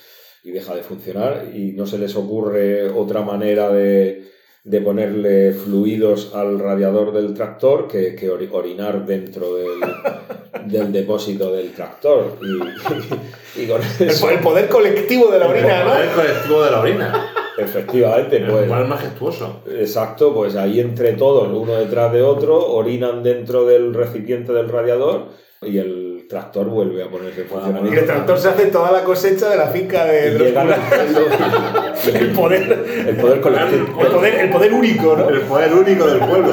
y 0.44 0.50
deja 0.50 0.74
de 0.74 0.82
funcionar 0.82 1.46
y 1.54 1.72
no 1.72 1.86
se 1.86 1.98
les 1.98 2.16
ocurre 2.16 2.88
otra 2.90 3.22
manera 3.22 3.70
de, 3.70 4.24
de 4.64 4.80
ponerle 4.80 5.52
fluidos 5.52 6.32
al 6.34 6.58
radiador 6.58 7.12
del 7.12 7.34
tractor 7.34 7.88
que, 7.88 8.14
que 8.14 8.30
ori- 8.30 8.48
orinar 8.52 9.04
dentro 9.06 9.56
del, 9.56 9.80
del 10.66 10.92
depósito 10.92 11.52
del 11.52 11.72
tractor 11.72 12.38
y, 12.42 13.60
y 13.62 13.66
con 13.66 13.80
El, 14.00 14.08
eso, 14.08 14.30
el 14.30 14.38
poder 14.40 14.68
colectivo 14.68 15.30
de 15.30 15.38
la 15.38 15.48
orina, 15.48 15.84
¿no? 15.84 15.96
El 15.98 16.08
colectivo 16.10 16.64
de 16.64 16.70
la 16.70 16.80
orina. 16.80 17.34
Efectivamente 17.62 18.36
El 18.38 18.46
pues 18.46 18.68
cual 18.68 18.88
majestuoso. 18.88 19.62
Exacto, 19.70 20.34
pues 20.34 20.56
ahí 20.56 20.80
entre 20.80 21.12
todos, 21.12 21.48
uno 21.52 21.74
detrás 21.74 22.12
de 22.12 22.22
otro, 22.22 22.58
orinan 22.72 23.22
dentro 23.22 23.64
del 23.66 23.94
recipiente 23.94 24.52
del 24.52 24.68
radiador 24.68 25.26
y 25.62 25.78
el 25.78 26.26
tractor 26.28 26.66
vuelve 26.68 27.02
a 27.02 27.08
ponerse 27.10 27.40
en 27.42 27.46
Y 27.46 27.50
funcionamiento. 27.50 28.00
el 28.00 28.06
tractor 28.06 28.38
se 28.38 28.48
hace 28.48 28.66
toda 28.66 28.92
la 28.92 29.02
cosecha 29.04 29.48
de 29.50 29.56
la 29.56 29.66
finca 29.66 30.04
de 30.06 30.28
Y 30.28 30.38
los 30.38 30.52
el 32.14 32.30
poder, 32.32 33.04
el 33.08 33.16
poder 33.16 33.40
colectivo. 33.40 34.00
el 34.00 34.06
poder, 34.08 34.34
el 34.40 34.50
poder 34.50 34.72
único, 34.72 35.16
¿no? 35.16 35.28
El 35.28 35.40
poder 35.42 35.72
único 35.74 36.06
del 36.06 36.18
pueblo. 36.20 36.52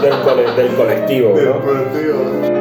del 0.02 0.56
del 0.56 0.74
colectivo, 0.76 1.34
Del 1.36 1.44
¿no? 1.44 1.60
colectivo. 1.60 2.57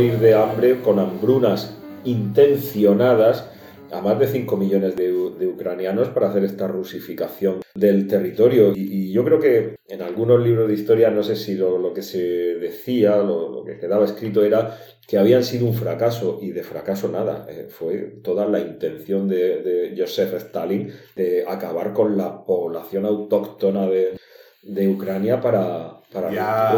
Morir 0.00 0.18
de 0.18 0.32
hambre 0.32 0.80
con 0.80 0.98
hambrunas 0.98 1.76
intencionadas 2.04 3.50
a 3.92 4.00
más 4.00 4.18
de 4.18 4.28
5 4.28 4.56
millones 4.56 4.96
de, 4.96 5.12
de 5.38 5.46
ucranianos 5.46 6.08
para 6.08 6.30
hacer 6.30 6.42
esta 6.42 6.66
rusificación 6.66 7.60
del 7.74 8.06
territorio. 8.06 8.72
Y, 8.74 8.80
y 8.80 9.12
yo 9.12 9.22
creo 9.26 9.38
que 9.38 9.76
en 9.88 10.00
algunos 10.00 10.40
libros 10.42 10.68
de 10.68 10.74
historia, 10.74 11.10
no 11.10 11.22
sé 11.22 11.36
si 11.36 11.54
lo, 11.54 11.92
que 11.92 12.00
se 12.00 12.18
decía, 12.18 13.18
lo, 13.18 13.50
lo 13.50 13.62
que 13.62 13.78
quedaba 13.78 14.06
escrito 14.06 14.42
era 14.42 14.74
que 15.06 15.18
habían 15.18 15.44
sido 15.44 15.66
un 15.66 15.74
fracaso, 15.74 16.38
y 16.40 16.52
de 16.52 16.62
fracaso 16.62 17.08
nada. 17.08 17.46
eh, 17.50 17.66
fue 17.68 18.20
toda 18.24 18.46
la 18.46 18.58
intención 18.58 19.28
de, 19.28 19.60
de 19.62 19.94
Joseph 19.98 20.32
Stalin 20.32 20.94
de 21.14 21.44
acabar 21.46 21.92
con 21.92 22.16
la 22.16 22.42
población 22.42 23.04
autóctona 23.04 23.86
de, 23.86 24.18
de 24.62 24.88
Ucrania 24.88 25.42
para, 25.42 25.99
para 26.12 26.30
Ya- 26.30 26.70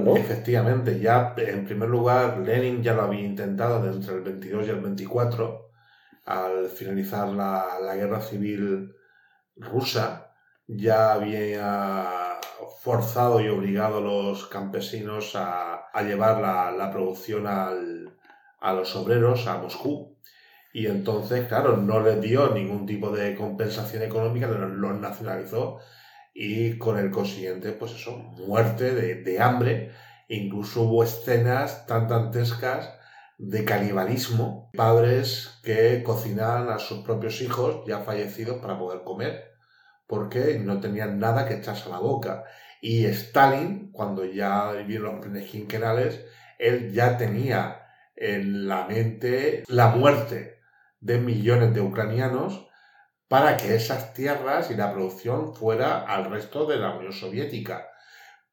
¿no? 0.00 0.16
Efectivamente, 0.16 0.98
ya 1.00 1.34
en 1.36 1.64
primer 1.64 1.88
lugar 1.88 2.38
Lenin 2.38 2.82
ya 2.82 2.94
lo 2.94 3.02
había 3.02 3.20
intentado 3.24 3.82
de 3.82 3.92
entre 3.92 4.14
el 4.14 4.20
22 4.22 4.66
y 4.66 4.70
el 4.70 4.80
24, 4.80 5.70
al 6.24 6.68
finalizar 6.68 7.28
la, 7.28 7.78
la 7.80 7.94
guerra 7.94 8.20
civil 8.20 8.94
rusa, 9.56 10.32
ya 10.66 11.12
había 11.12 12.06
forzado 12.82 13.40
y 13.40 13.48
obligado 13.48 13.98
a 13.98 14.00
los 14.00 14.46
campesinos 14.46 15.36
a, 15.36 15.88
a 15.92 16.02
llevar 16.02 16.40
la, 16.40 16.70
la 16.72 16.90
producción 16.90 17.46
al- 17.46 18.12
a 18.60 18.72
los 18.72 18.96
obreros 18.96 19.46
a 19.46 19.58
Moscú. 19.58 20.16
Y 20.72 20.86
entonces, 20.88 21.46
claro, 21.46 21.76
no 21.76 22.00
les 22.00 22.20
dio 22.20 22.50
ningún 22.50 22.84
tipo 22.86 23.10
de 23.10 23.34
compensación 23.34 24.02
económica, 24.02 24.46
los 24.48 24.98
nacionalizó 25.00 25.78
y 26.38 26.76
con 26.76 26.98
el 26.98 27.10
consiguiente, 27.10 27.72
pues 27.72 27.92
eso, 27.92 28.18
muerte 28.46 28.94
de, 28.94 29.22
de 29.22 29.40
hambre. 29.40 29.92
Incluso 30.28 30.82
hubo 30.82 31.02
escenas 31.02 31.86
tan 31.86 32.08
dantescas 32.08 32.92
de 33.38 33.64
canibalismo, 33.64 34.70
padres 34.76 35.60
que 35.62 36.02
cocinaban 36.02 36.68
a 36.68 36.78
sus 36.78 36.98
propios 37.04 37.40
hijos 37.40 37.84
ya 37.86 38.00
fallecidos 38.00 38.58
para 38.58 38.78
poder 38.78 39.02
comer, 39.02 39.52
porque 40.06 40.58
no 40.58 40.78
tenían 40.78 41.18
nada 41.18 41.48
que 41.48 41.54
echarse 41.54 41.88
a 41.88 41.92
la 41.92 42.00
boca. 42.00 42.44
Y 42.82 43.06
Stalin, 43.06 43.90
cuando 43.90 44.26
ya 44.26 44.72
vieron 44.86 45.16
los 45.16 45.24
planes 45.24 45.48
quinquenales, 45.48 46.22
él 46.58 46.92
ya 46.92 47.16
tenía 47.16 47.80
en 48.14 48.68
la 48.68 48.86
mente 48.86 49.64
la 49.68 49.88
muerte 49.88 50.60
de 51.00 51.18
millones 51.18 51.72
de 51.72 51.80
ucranianos 51.80 52.65
para 53.28 53.56
que 53.56 53.74
esas 53.74 54.14
tierras 54.14 54.70
y 54.70 54.74
la 54.74 54.92
producción 54.92 55.54
fuera 55.54 56.00
al 56.00 56.30
resto 56.30 56.66
de 56.66 56.76
la 56.76 56.96
Unión 56.96 57.12
Soviética, 57.12 57.88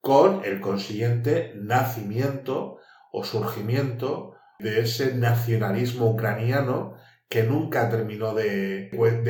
con 0.02 0.44
el 0.44 0.60
consiguiente 0.60 1.54
nacimiento 1.56 2.80
o 3.12 3.24
surgimiento 3.24 4.36
de 4.60 4.82
ese 4.82 5.16
nacionalismo 5.16 6.10
ucraniano 6.10 6.96
que 7.30 7.44
nunca 7.44 7.90
terminó 7.90 8.34
de, 8.34 8.90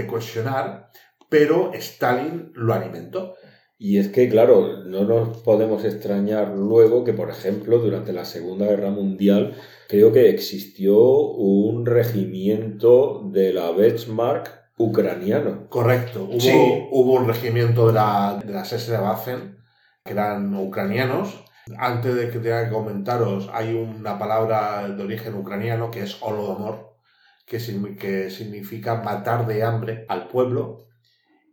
cuestionar, 0.09 0.89
pero 1.29 1.73
Stalin 1.73 2.51
lo 2.55 2.73
alimentó. 2.73 3.35
Y 3.77 3.97
es 3.97 4.09
que, 4.09 4.29
claro, 4.29 4.83
no 4.85 5.03
nos 5.03 5.37
podemos 5.39 5.83
extrañar 5.83 6.49
luego 6.49 7.03
que, 7.03 7.13
por 7.13 7.29
ejemplo, 7.29 7.79
durante 7.79 8.13
la 8.13 8.23
Segunda 8.23 8.65
Guerra 8.65 8.91
Mundial, 8.91 9.55
creo 9.89 10.13
que 10.13 10.29
existió 10.29 10.97
un 10.97 11.85
regimiento 11.85 13.29
de 13.31 13.51
la 13.51 13.71
Wehrmacht 13.71 14.62
ucraniano. 14.77 15.67
Correcto, 15.69 16.23
hubo, 16.23 16.39
Sí. 16.39 16.87
hubo 16.91 17.13
un 17.13 17.27
regimiento 17.27 17.87
de 17.87 17.93
la, 17.93 18.41
de 18.43 18.51
la 18.51 18.61
SS 18.61 18.97
Waffen, 18.99 19.57
que 20.03 20.13
eran 20.13 20.53
ucranianos. 20.55 21.43
Antes 21.77 22.15
de 22.15 22.29
que 22.29 22.39
tenga 22.39 22.65
que 22.65 22.71
comentaros, 22.71 23.49
hay 23.53 23.73
una 23.73 24.19
palabra 24.19 24.87
de 24.89 25.01
origen 25.01 25.35
ucraniano 25.35 25.89
que 25.91 26.03
es 26.03 26.21
holodomor, 26.21 26.97
que, 27.45 27.57
que 27.97 28.29
significa 28.29 28.95
matar 29.01 29.45
de 29.47 29.63
hambre 29.63 30.05
al 30.09 30.27
pueblo. 30.27 30.87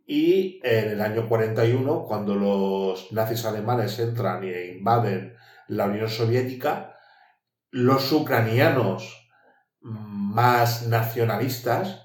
Y 0.06 0.58
en 0.64 0.88
el 0.90 1.00
año 1.00 1.28
41, 1.28 2.04
cuando 2.08 2.34
los 2.34 3.12
nazis 3.12 3.44
alemanes 3.44 3.96
entran 4.00 4.42
e 4.42 4.74
invaden 4.76 5.34
la 5.68 5.84
Unión 5.84 6.08
Soviética, 6.08 6.96
los 7.70 8.10
ucranianos 8.10 9.30
más 9.80 10.88
nacionalistas 10.88 12.02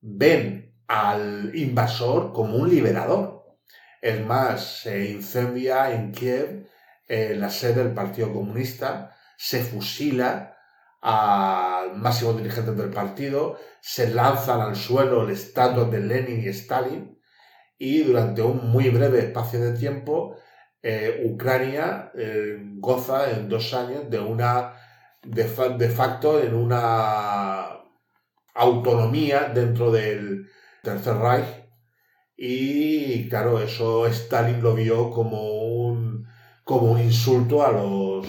ven 0.00 0.74
al 0.86 1.52
invasor 1.54 2.32
como 2.32 2.56
un 2.56 2.70
liberador. 2.70 3.56
Es 4.00 4.24
más, 4.24 4.80
se 4.82 5.10
incendia 5.10 5.92
en 5.92 6.12
Kiev 6.12 6.68
la 7.08 7.50
sede 7.50 7.84
del 7.84 7.94
Partido 7.94 8.32
Comunista, 8.32 9.16
se 9.36 9.62
fusila 9.62 10.56
al 11.00 11.96
máximo 11.96 12.32
dirigente 12.32 12.72
del 12.72 12.90
partido, 12.90 13.58
se 13.80 14.08
lanzan 14.10 14.60
al 14.60 14.76
suelo 14.76 15.22
el 15.22 15.30
estatuas 15.30 15.90
de 15.90 16.00
Lenin 16.00 16.42
y 16.42 16.48
Stalin 16.48 17.16
y 17.78 18.02
durante 18.02 18.42
un 18.42 18.70
muy 18.70 18.88
breve 18.90 19.20
espacio 19.20 19.60
de 19.60 19.78
tiempo 19.78 20.36
eh, 20.82 21.22
Ucrania 21.24 22.10
eh, 22.14 22.58
goza 22.78 23.30
en 23.30 23.48
dos 23.48 23.74
años 23.74 24.08
de 24.10 24.18
una 24.18 24.72
de, 25.22 25.44
de 25.78 25.88
facto 25.88 26.40
en 26.40 26.54
una 26.54 27.75
autonomía 28.56 29.50
dentro 29.54 29.90
del 29.90 30.46
Tercer 30.82 31.16
Reich. 31.18 31.46
Y 32.36 33.28
claro 33.28 33.60
eso 33.60 34.06
Stalin 34.06 34.62
lo 34.62 34.74
vio 34.74 35.10
como 35.10 35.42
un 35.88 36.26
como 36.64 36.98
insulto 36.98 37.64
a 37.64 37.72
los 37.72 38.26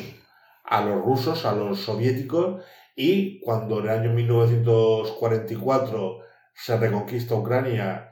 a 0.63 0.81
los 0.85 1.03
rusos 1.03 1.45
a 1.45 1.53
los 1.53 1.79
soviéticos. 1.81 2.63
Y 2.95 3.39
cuando 3.41 3.79
en 3.79 3.85
el 3.85 3.89
año 3.91 4.13
1944 4.13 6.19
se 6.53 6.77
reconquista 6.77 7.35
Ucrania 7.35 8.09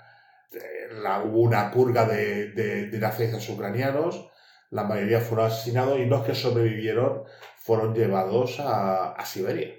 eh, 0.53 0.87
la- 1.03 1.23
hubo 1.23 1.39
una 1.41 1.71
purga 1.71 2.05
de, 2.05 2.51
de, 2.51 2.87
de 2.89 2.97
ucranianos. 3.49 4.29
La 4.71 4.83
mayoría 4.83 5.19
fueron 5.21 5.47
asesinados 5.47 5.99
y 5.99 6.05
los 6.05 6.23
que 6.25 6.35
sobrevivieron 6.35 7.23
fueron 7.57 7.93
llevados 7.95 8.59
a, 8.59 9.11
a 9.13 9.25
Siberia. 9.25 9.73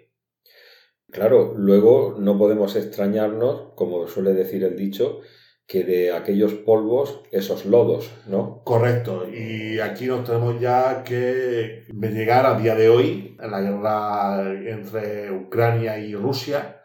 Claro, 1.16 1.54
luego 1.56 2.16
no 2.18 2.36
podemos 2.36 2.76
extrañarnos, 2.76 3.72
como 3.74 4.06
suele 4.06 4.34
decir 4.34 4.62
el 4.64 4.76
dicho, 4.76 5.20
que 5.66 5.82
de 5.82 6.12
aquellos 6.12 6.52
polvos, 6.52 7.22
esos 7.32 7.64
lodos, 7.64 8.10
¿no? 8.26 8.62
Correcto, 8.64 9.26
y 9.26 9.80
aquí 9.80 10.04
nos 10.04 10.24
tenemos 10.24 10.60
ya 10.60 11.02
que 11.04 11.84
llegar 11.90 12.44
a 12.44 12.58
día 12.58 12.74
de 12.74 12.90
hoy, 12.90 13.34
en 13.40 13.50
la 13.50 13.62
guerra 13.62 14.52
entre 14.66 15.32
Ucrania 15.32 15.98
y 15.98 16.14
Rusia, 16.14 16.82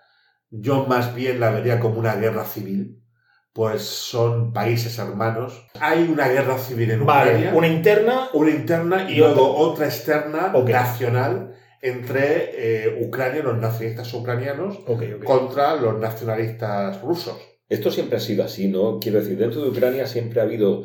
yo 0.49 0.85
más 0.85 1.13
bien 1.13 1.41
la 1.41 1.51
vería 1.51 1.81
como 1.81 1.99
una 1.99 2.15
guerra 2.15 2.45
civil, 2.45 3.03
pues 3.51 3.81
son 3.81 4.53
países 4.53 4.97
hermanos. 4.97 5.67
Hay 5.81 6.09
una 6.09 6.29
guerra 6.29 6.57
civil 6.57 6.91
en 6.91 7.05
Vale, 7.05 7.31
Ucrania, 7.31 7.53
una 7.53 7.67
interna. 7.67 8.29
una 8.33 8.49
interna 8.49 9.09
y 9.09 9.15
y 9.15 9.17
luego 9.17 9.57
otra 9.57 9.87
externa 9.87 10.53
nacional 10.53 11.53
entre 11.81 12.85
eh, 12.85 13.03
Ucrania, 13.03 13.41
los 13.43 13.57
nacionalistas 13.57 14.13
ucranianos, 14.13 14.79
contra 15.25 15.75
los 15.75 15.99
nacionalistas 15.99 17.01
rusos. 17.01 17.37
Esto 17.69 17.89
siempre 17.89 18.17
ha 18.17 18.19
sido 18.19 18.43
así, 18.43 18.67
¿no? 18.67 18.99
Quiero 18.99 19.19
decir, 19.19 19.37
dentro 19.37 19.61
de 19.61 19.69
Ucrania 19.69 20.05
siempre 20.05 20.41
ha 20.41 20.43
habido 20.43 20.83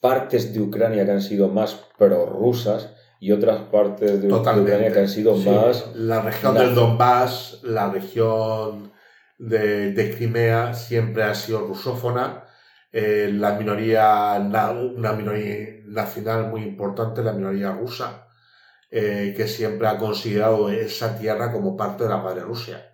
partes 0.00 0.54
de 0.54 0.60
Ucrania 0.60 1.04
que 1.04 1.10
han 1.10 1.22
sido 1.22 1.48
más 1.48 1.74
prorrusas 1.98 2.94
y 3.18 3.32
otras 3.32 3.62
partes 3.64 4.22
de, 4.22 4.32
Ucrania 4.32 4.92
que 4.92 4.98
han 5.00 5.08
sido 5.08 5.36
más... 5.36 5.94
La 5.94 6.22
región 6.22 6.54
del 6.54 6.74
Donbass, 6.74 7.60
la 7.64 7.90
región 7.90 8.92
de, 9.38 10.14
Crimea 10.16 10.72
siempre 10.72 11.24
ha 11.24 11.34
sido 11.34 11.66
rusófona. 11.66 12.44
Eh, 12.92 13.30
la 13.32 13.52
minoría, 13.52 14.36
una 14.40 15.12
minoría 15.12 15.82
nacional 15.84 16.48
muy 16.48 16.62
importante, 16.62 17.22
la 17.22 17.32
minoría 17.32 17.72
rusa, 17.72 18.29
eh, 18.90 19.34
que 19.36 19.46
siempre 19.46 19.86
ha 19.88 19.98
considerado 19.98 20.70
esa 20.70 21.18
tierra 21.18 21.52
como 21.52 21.76
parte 21.76 22.04
de 22.04 22.10
la 22.10 22.18
madre 22.18 22.42
Rusia. 22.42 22.86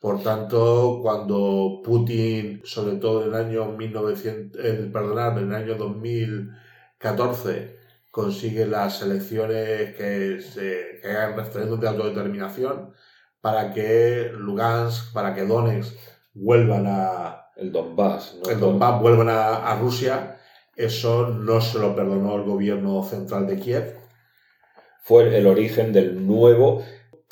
Por 0.00 0.22
tanto, 0.22 1.00
cuando 1.02 1.80
Putin, 1.84 2.62
sobre 2.64 2.96
todo 2.96 3.22
en 3.22 3.28
el 3.28 3.34
año 3.36 3.66
1900, 3.66 4.64
eh, 4.64 4.90
perdonad, 4.92 5.38
en 5.38 5.48
el 5.50 5.54
año 5.54 5.74
2014, 5.76 7.78
consigue 8.10 8.66
las 8.66 9.00
elecciones 9.02 9.94
que, 9.96 10.40
se, 10.40 10.98
que 11.00 11.08
hagan 11.08 11.36
referéndum 11.36 11.80
de 11.80 11.88
autodeterminación 11.88 12.92
para 13.40 13.72
que 13.72 14.30
Lugansk, 14.36 15.12
para 15.12 15.34
que 15.34 15.46
Donetsk 15.46 15.96
vuelvan 16.34 16.86
a... 16.88 17.38
El 17.56 17.70
Donbass. 17.70 18.38
El 18.50 18.58
Donbass 18.60 19.00
vuelvan 19.00 19.28
a, 19.28 19.70
a 19.70 19.78
Rusia. 19.78 20.38
Eso 20.74 21.28
no 21.28 21.60
se 21.60 21.78
lo 21.78 21.94
perdonó 21.94 22.36
el 22.36 22.44
gobierno 22.44 23.02
central 23.04 23.46
de 23.46 23.58
Kiev. 23.60 24.01
Fue 25.02 25.36
el 25.36 25.46
origen 25.46 25.92
del 25.92 26.26
nuevo 26.26 26.82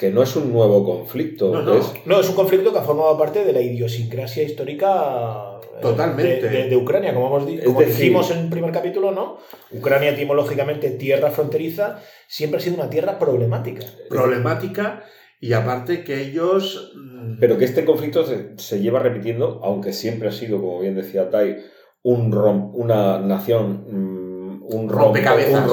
que 0.01 0.11
no 0.11 0.23
es 0.23 0.35
un 0.35 0.51
nuevo 0.51 0.83
conflicto. 0.83 1.53
No, 1.53 1.63
no. 1.63 2.21
Es... 2.21 2.29
un 2.29 2.35
conflicto 2.35 2.73
que 2.73 2.79
ha 2.79 2.83
formado 2.83 3.19
parte 3.19 3.45
de 3.45 3.53
la 3.53 3.61
idiosincrasia 3.61 4.43
histórica 4.43 5.59
eh, 5.77 5.83
Totalmente. 5.83 6.49
De, 6.49 6.77
Ucrania, 6.77 7.13
como, 7.13 7.27
hemos, 7.27 7.65
como 7.65 7.83
dijimos 7.83 8.31
en 8.31 8.39
el 8.39 8.49
primer 8.49 8.73
capítulo, 8.73 9.13
¿no? 9.13 9.37
Ucrania 9.71 10.11
etimológicamente 10.11 10.89
tierra 10.91 11.31
fronteriza, 11.31 12.03
siempre 12.27 12.59
ha 12.59 12.63
sido 12.63 12.77
una 12.77 12.89
tierra 12.89 13.19
problemática. 13.19 13.85
Problemática 14.09 15.05
y 15.39 15.53
aparte 15.53 16.03
que 16.03 16.21
ellos... 16.21 16.93
Mm, 16.97 17.39
Pero 17.39 17.59
que 17.59 17.67
este 17.67 17.85
conflicto 17.85 18.25
se, 18.57 18.81
lleva 18.81 19.01
repitiendo, 19.01 19.61
aunque 19.63 19.93
siempre 19.93 20.29
ha 20.29 20.33
sido, 20.33 20.63
como 20.63 20.81
bien 20.81 20.95
decía 20.95 21.29
Tai, 21.29 21.57
un 22.03 22.35
una 22.75 23.19
nación 23.19 23.85
mm, 24.71 24.75
un 24.75 24.89
rompecabezas, 24.89 25.69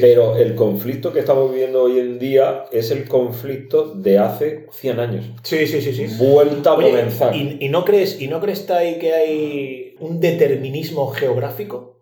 pero 0.00 0.36
el 0.36 0.54
conflicto 0.54 1.12
que 1.12 1.20
estamos 1.20 1.50
viviendo 1.50 1.82
hoy 1.82 1.98
en 1.98 2.18
día 2.18 2.64
es 2.72 2.90
el 2.90 3.08
conflicto 3.08 3.94
de 3.94 4.18
hace 4.18 4.66
100 4.72 5.00
años. 5.00 5.24
Sí, 5.42 5.66
sí, 5.66 5.80
sí, 5.80 5.92
sí. 5.92 6.16
Vuelta 6.18 6.72
a 6.72 6.76
comenzar. 6.76 7.34
¿y, 7.34 7.68
no 7.68 7.84
crees, 7.84 8.20
¿Y 8.20 8.28
no 8.28 8.40
crees, 8.40 8.66
Tai, 8.66 8.98
que 8.98 9.12
hay 9.12 9.96
un 10.00 10.20
determinismo 10.20 11.08
geográfico 11.08 12.00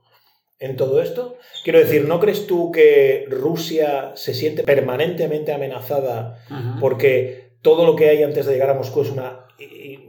en 0.59 0.77
todo 0.77 1.03
esto? 1.03 1.37
Quiero 1.65 1.79
decir, 1.79 2.07
¿no 2.07 2.21
crees 2.21 2.47
tú 2.47 2.71
que 2.71 3.27
Rusia 3.29 4.13
se 4.15 4.35
siente 4.35 4.63
permanentemente 4.63 5.53
amenazada 5.53 6.45
porque 6.81 7.51
todo 7.63 7.85
lo 7.85 7.97
que 7.97 8.09
hay 8.09 8.23
antes 8.23 8.47
de 8.47 8.53
llegar 8.53 8.71
a 8.71 8.75
Moscú 8.75 9.03
es 9.03 9.11
una 9.11 9.47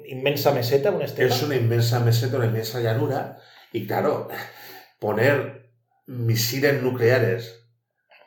inmensa 0.08 0.52
meseta, 0.52 0.92
una 0.92 1.06
Es 1.06 1.44
una 1.44 1.56
inmensa 1.56 2.00
meseta, 2.00 2.38
una 2.38 2.46
inmensa 2.46 2.80
llanura. 2.80 3.38
Y 3.74 3.88
claro, 3.88 4.28
poner 5.00 5.61
misiles 6.12 6.84
nucleares 6.84 7.66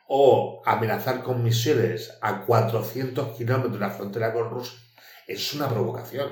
o 0.08 0.62
amenazar 0.64 1.22
con 1.22 1.42
misiles 1.42 2.18
a 2.22 2.44
400 2.46 3.36
kilómetros 3.36 3.74
de 3.74 3.78
la 3.78 3.90
frontera 3.90 4.32
con 4.32 4.50
Rusia 4.50 4.78
es 5.26 5.54
una 5.54 5.68
provocación. 5.68 6.30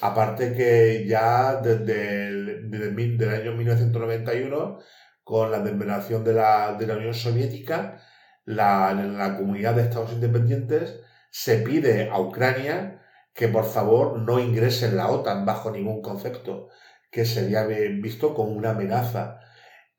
Aparte 0.00 0.52
que 0.54 1.06
ya 1.06 1.56
desde 1.56 2.28
el, 2.28 3.30
año 3.30 3.52
1991, 3.52 4.78
con 5.22 5.50
la 5.50 5.60
desmembración 5.60 6.24
de 6.24 6.34
la, 6.34 6.74
de 6.74 6.86
la 6.86 6.96
Unión 6.96 7.14
Soviética, 7.14 8.00
la, 8.44 8.92
la 8.92 9.36
comunidad 9.36 9.74
de 9.74 9.82
Estados 9.82 10.12
Independientes 10.12 11.00
se 11.30 11.58
pide 11.58 12.10
a 12.10 12.18
Ucrania 12.18 13.00
que 13.32 13.48
por 13.48 13.64
favor 13.64 14.18
no 14.18 14.40
ingrese 14.40 14.86
en 14.86 14.96
la 14.96 15.08
OTAN 15.08 15.46
bajo 15.46 15.70
ningún 15.70 16.02
concepto, 16.02 16.68
que 17.10 17.24
sería 17.24 17.64
visto 17.64 18.34
como 18.34 18.52
una 18.52 18.70
amenaza 18.70 19.41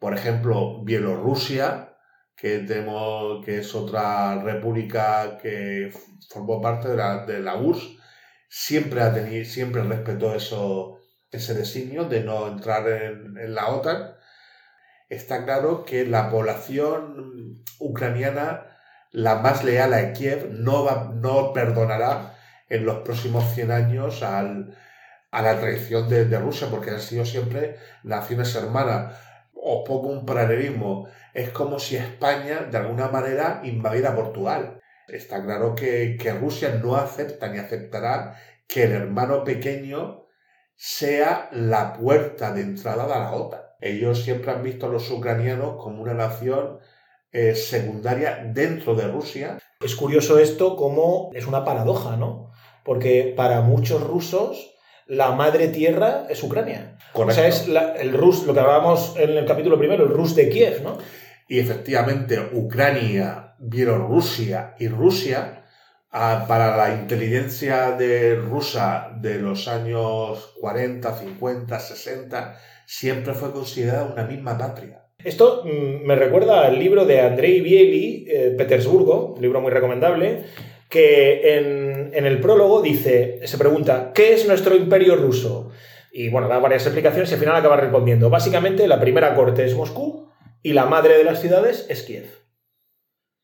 por 0.03 0.13
ejemplo, 0.13 0.83
Bielorrusia, 0.83 1.95
que, 2.35 2.59
tenemos, 2.59 3.45
que 3.45 3.59
es 3.59 3.73
otra 3.73 4.35
república 4.43 5.37
que 5.41 5.93
formó 6.27 6.59
parte 6.59 6.89
de 6.89 6.97
la, 6.97 7.25
de 7.25 7.39
la 7.39 7.55
URSS, 7.55 7.99
siempre, 8.49 8.99
ha 8.99 9.13
tenido, 9.13 9.45
siempre 9.45 9.81
respetó 9.81 10.35
eso, 10.35 10.99
ese 11.31 11.53
designio 11.53 12.03
de 12.03 12.21
no 12.21 12.49
entrar 12.49 12.85
en, 12.89 13.55
la 13.55 13.69
OTAN. 13.69 14.15
Está 15.07 15.45
claro 15.45 15.85
que 15.85 16.05
la 16.05 16.29
población 16.29 17.63
ucraniana, 17.79 18.65
la 19.11 19.35
más 19.35 19.63
leal 19.63 19.93
a 19.93 20.11
Kiev, 20.11 20.49
no, 20.51 20.83
va, 20.83 21.13
no 21.15 21.53
perdonará 21.53 22.35
en 22.67 22.85
los 22.85 22.97
próximos 23.03 23.53
100 23.53 23.71
años 23.71 24.21
al, 24.21 24.77
a 25.31 25.41
la 25.41 25.61
traición 25.61 26.09
de, 26.09 26.25
de 26.25 26.39
Rusia, 26.39 26.67
porque 26.69 26.89
han 26.89 26.99
sido 26.99 27.23
siempre 27.23 27.77
naciones 28.03 28.53
hermanas 28.53 29.13
os 29.63 29.87
pongo 29.87 30.09
un 30.09 30.25
paralelismo, 30.25 31.07
es 31.33 31.49
como 31.49 31.79
si 31.79 31.95
España 31.95 32.67
de 32.69 32.77
alguna 32.77 33.07
manera 33.07 33.61
invadiera 33.63 34.15
Portugal. 34.15 34.81
Está 35.07 35.43
claro 35.43 35.73
que, 35.75 36.17
Rusia 36.39 36.79
no 36.83 36.95
acepta 36.95 37.47
ni 37.47 37.59
aceptará 37.59 38.35
que 38.67 38.83
el 38.83 38.91
hermano 38.91 39.43
pequeño 39.43 40.27
sea 40.75 41.49
la 41.51 41.93
puerta 41.93 42.53
de 42.53 42.61
entrada 42.61 43.03
de 43.03 43.09
la 43.09 43.31
OTAN. 43.31 43.61
Ellos 43.79 44.23
siempre 44.23 44.51
han 44.51 44.63
visto 44.63 44.85
a 44.85 44.89
los 44.89 45.09
ucranianos 45.09 45.81
como 45.81 46.01
una 46.01 46.13
nación 46.13 46.79
eh, 47.31 47.55
secundaria 47.55 48.43
dentro 48.53 48.95
de 48.95 49.07
Rusia. 49.07 49.59
Es 49.79 49.95
curioso 49.95 50.39
esto 50.39 50.75
como 50.75 51.29
es 51.33 51.45
una 51.47 51.63
paradoja, 51.63 52.15
¿no? 52.17 52.51
Porque 52.83 53.33
para 53.35 53.61
muchos 53.61 54.03
rusos 54.03 54.72
la 55.07 55.31
madre 55.31 55.67
tierra 55.67 56.25
es 56.29 56.41
Ucrania. 56.43 56.97
O 57.13 57.29
sea, 57.31 57.47
es 57.47 57.67
el 57.99 58.13
Rus, 58.13 58.45
lo 58.45 58.53
que 58.53 58.59
hablábamos 58.59 59.15
en 59.17 59.31
el 59.37 59.45
capítulo 59.45 59.77
primero, 59.77 60.05
el 60.05 60.11
Rus 60.11 60.35
de 60.35 60.49
Kiev, 60.49 60.81
¿no? 60.83 60.97
Y 61.47 61.59
efectivamente, 61.59 62.39
Ucrania, 62.53 63.55
Bielorrusia 63.59 64.75
y 64.79 64.87
Rusia, 64.87 65.65
ah, 66.11 66.45
para 66.47 66.75
la 66.75 66.95
inteligencia 66.95 67.91
de 67.91 68.35
rusa 68.35 69.11
de 69.19 69.39
los 69.39 69.67
años 69.67 70.53
40, 70.59 71.15
50, 71.15 71.79
60, 71.79 72.57
siempre 72.85 73.33
fue 73.33 73.51
considerada 73.51 74.05
una 74.05 74.23
misma 74.23 74.57
patria. 74.57 75.03
Esto 75.23 75.63
mm, 75.63 76.05
me 76.05 76.15
recuerda 76.15 76.65
al 76.65 76.79
libro 76.79 77.05
de 77.05 77.21
Andrei 77.21 77.61
Bieli, 77.61 78.25
eh, 78.27 78.55
Petersburgo, 78.57 79.35
un 79.35 79.41
libro 79.41 79.61
muy 79.61 79.71
recomendable, 79.71 80.45
que 80.89 81.57
en, 81.57 82.02
el 82.15 82.39
prólogo 82.39 82.81
dice, 82.81 83.39
se 83.43 83.57
pregunta, 83.57 84.11
¿qué 84.13 84.33
es 84.33 84.47
nuestro 84.47 84.75
imperio 84.75 85.15
ruso? 85.15 85.71
Y 86.11 86.29
bueno, 86.29 86.47
da 86.47 86.59
varias 86.59 86.85
explicaciones 86.85 87.31
y 87.31 87.33
al 87.33 87.39
final 87.39 87.55
acaba 87.55 87.77
respondiendo. 87.77 88.29
Básicamente, 88.29 88.87
la 88.87 88.99
primera 88.99 89.33
corte 89.35 89.65
es 89.65 89.75
Moscú 89.75 90.29
y 90.61 90.73
la 90.73 90.85
madre 90.85 91.17
de 91.17 91.23
las 91.23 91.41
ciudades 91.41 91.85
es 91.89 92.03
Kiev. 92.03 92.25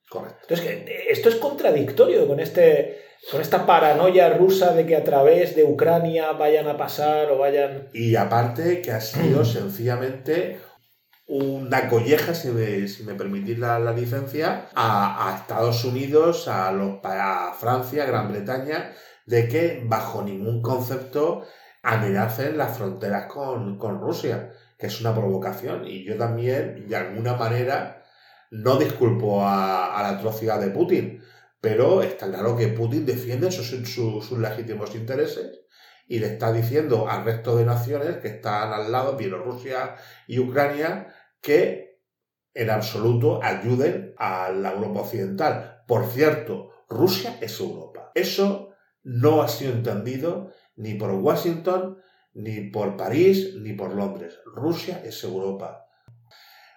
Correcto. 0.10 0.38
Entonces, 0.42 0.86
esto 1.10 1.30
es 1.30 1.36
contradictorio 1.36 2.28
con, 2.28 2.40
este, 2.40 3.00
con 3.32 3.42
esta 3.42 3.66
paranoia 3.66 4.30
rusa 4.30 4.74
de 4.74 4.86
que 4.86 4.96
a 4.96 5.04
través 5.04 5.56
de 5.56 5.64
Ucrania 5.64 6.32
vayan 6.32 6.68
a 6.68 6.78
pasar 6.78 7.32
o 7.32 7.38
vayan... 7.38 7.90
Y 7.94 8.16
aparte 8.16 8.82
que 8.82 8.92
ha 8.92 9.02
sido 9.02 9.46
sencillamente 9.46 10.60
una 11.30 11.88
colleja, 11.88 12.34
si 12.34 12.50
me, 12.50 12.88
si 12.88 13.04
me 13.04 13.13
permitís 13.13 13.60
la, 13.60 13.80
licencia, 13.94 14.68
a, 14.76 15.38
Estados 15.39 15.86
Unidos, 15.86 16.48
a, 16.48 16.72
los, 16.72 17.00
a 17.04 17.54
Francia, 17.54 18.06
Gran 18.06 18.30
Bretaña, 18.30 18.94
de 19.28 19.48
que 19.48 19.84
bajo 19.86 20.24
ningún 20.24 20.63
concepto 20.63 21.46
amenacen 21.84 22.58
las 22.58 22.76
fronteras 22.76 23.28
con, 23.28 23.80
Rusia, 24.02 24.52
que 24.78 24.88
es 24.88 25.02
una 25.02 25.13
provocación. 25.13 25.86
Y 25.86 26.04
yo 26.04 26.18
también, 26.18 26.88
de 26.88 26.96
alguna 26.96 27.36
manera, 27.36 28.04
no 28.50 28.78
disculpo 28.78 29.46
a, 29.46 30.00
la 30.02 30.10
atrocidad 30.10 30.60
de 30.60 30.72
Putin, 30.72 31.24
pero 31.62 32.02
está 32.02 32.28
claro 32.28 32.58
que 32.58 32.70
Putin 32.70 33.06
defiende 33.06 33.52
sus, 33.52 33.68
sus, 33.88 34.32
legítimos 34.32 34.96
intereses 34.96 35.60
y 36.08 36.18
le 36.18 36.28
está 36.34 36.52
diciendo 36.52 37.08
al 37.08 37.24
resto 37.24 37.56
de 37.56 37.65
naciones 37.65 38.18
que 38.18 38.30
están 38.30 38.74
al 38.74 38.92
lado, 38.92 39.15
Bielorrusia 39.15 39.96
y 40.26 40.39
Ucrania, 40.39 41.13
que 41.41 41.99
en 42.54 42.69
absoluto 42.69 43.39
ayuden 43.41 44.13
a 44.17 44.52
la 44.52 44.73
Europa 44.73 45.02
occidental. 45.02 45.84
Por 45.88 46.06
cierto, 46.08 46.71
Rusia 46.89 47.38
es 47.41 47.60
Europa. 47.60 48.12
Eso 48.15 48.69
no 49.04 49.41
ha 49.41 49.47
sido 49.47 49.71
entendido 49.71 50.52
ni 50.75 50.95
por 50.95 51.12
Washington, 51.12 51.97
ni 52.34 52.69
por 52.69 52.97
París, 52.97 53.56
ni 53.56 53.73
por 53.73 53.93
Londres. 53.93 54.39
Rusia 54.45 55.02
es 55.06 55.23
Europa. 55.23 55.86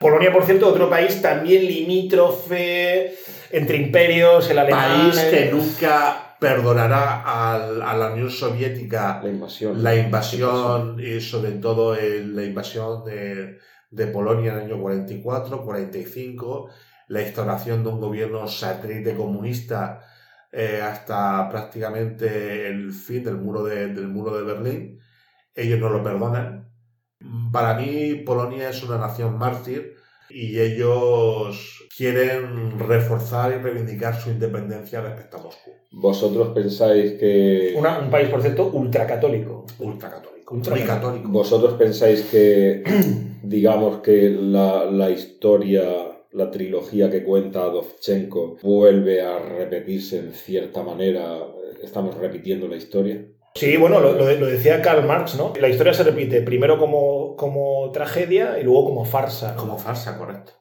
Polonia, 0.00 0.32
por 0.32 0.44
cierto, 0.44 0.68
otro 0.68 0.90
país 0.90 1.22
también 1.22 1.64
limítrofe 1.64 3.14
entre 3.52 3.76
imperios, 3.76 4.50
el 4.50 4.58
alemán. 4.58 5.10
País 5.12 5.20
que 5.30 5.50
nunca 5.52 6.36
perdonará 6.40 7.22
a, 7.24 7.56
la 7.96 8.12
Unión 8.12 8.28
Soviética 8.28 9.20
la 9.22 9.28
invasión, 9.28 9.80
la 9.80 9.94
invasión 9.94 10.98
y 10.98 11.20
sobre 11.20 11.52
todo 11.52 11.94
la 11.94 12.42
invasión 12.42 13.04
de, 13.04 13.58
de 13.92 14.06
Polonia 14.08 14.52
en 14.52 14.58
el 14.58 14.64
año 14.64 14.80
44, 14.80 15.64
45, 15.64 16.68
la 17.08 17.22
instauración 17.22 17.84
de 17.84 17.90
un 17.90 18.00
gobierno 18.00 18.48
satélite 18.48 19.14
comunista 19.14 20.00
eh, 20.50 20.80
hasta 20.82 21.48
prácticamente 21.48 22.68
el 22.68 22.92
fin 22.92 23.22
del 23.22 23.36
muro 23.36 23.64
de, 23.64 23.88
del 23.88 24.08
muro 24.08 24.36
de 24.36 24.44
Berlín. 24.44 25.00
Ellos 25.54 25.78
no 25.78 25.90
lo 25.90 26.02
perdonan. 26.02 26.70
Para 27.52 27.74
mí, 27.74 28.14
Polonia 28.26 28.70
es 28.70 28.82
una 28.82 28.98
nación 28.98 29.38
mártir 29.38 29.94
y 30.30 30.58
ellos 30.58 31.86
quieren 31.94 32.78
reforzar 32.78 33.52
y 33.52 33.62
reivindicar 33.62 34.18
su 34.18 34.30
independencia 34.30 35.02
respecto 35.02 35.36
a 35.36 35.42
Moscú. 35.42 35.70
¿Vosotros 35.92 36.48
pensáis 36.54 37.12
que... 37.20 37.74
un 37.76 38.10
país, 38.10 38.28
por 38.30 38.40
cierto, 38.40 38.68
ultracatólico. 38.68 39.66
Ultracatólico. 39.78 40.31
Muy 40.52 40.80
católico. 40.80 41.28
¿Vosotros 41.30 41.74
pensáis 41.74 42.22
que, 42.22 42.82
digamos 43.42 43.98
que 43.98 44.30
la, 44.30 44.84
la 44.84 45.10
historia 45.10 46.12
la 46.32 46.50
trilogía 46.50 47.10
que 47.10 47.22
cuenta 47.22 47.60
Dovchenko 47.60 48.56
vuelve 48.62 49.22
a 49.22 49.38
repetirse 49.38 50.18
en 50.18 50.32
cierta 50.32 50.82
manera. 50.82 51.38
Estamos 51.82 52.16
repitiendo 52.16 52.68
la 52.68 52.76
historia. 52.76 53.24
Sí, 53.54 53.76
bueno, 53.76 54.00
lo, 54.00 54.12
lo, 54.14 54.46
decía 54.46 54.80
Karl 54.80 55.06
Marx, 55.06 55.36
¿no? 55.36 55.52
La 55.60 55.68
historia 55.68 55.92
se 55.92 56.04
repite 56.04 56.40
primero 56.40 56.78
como, 56.78 57.36
como 57.36 57.90
tragedia 57.92 58.58
y 58.58 58.64
luego 58.64 58.86
como 58.86 59.04
farsa. 59.04 59.56
Como 59.56 59.78
farsa, 59.78 60.16
correcto. 60.16 60.52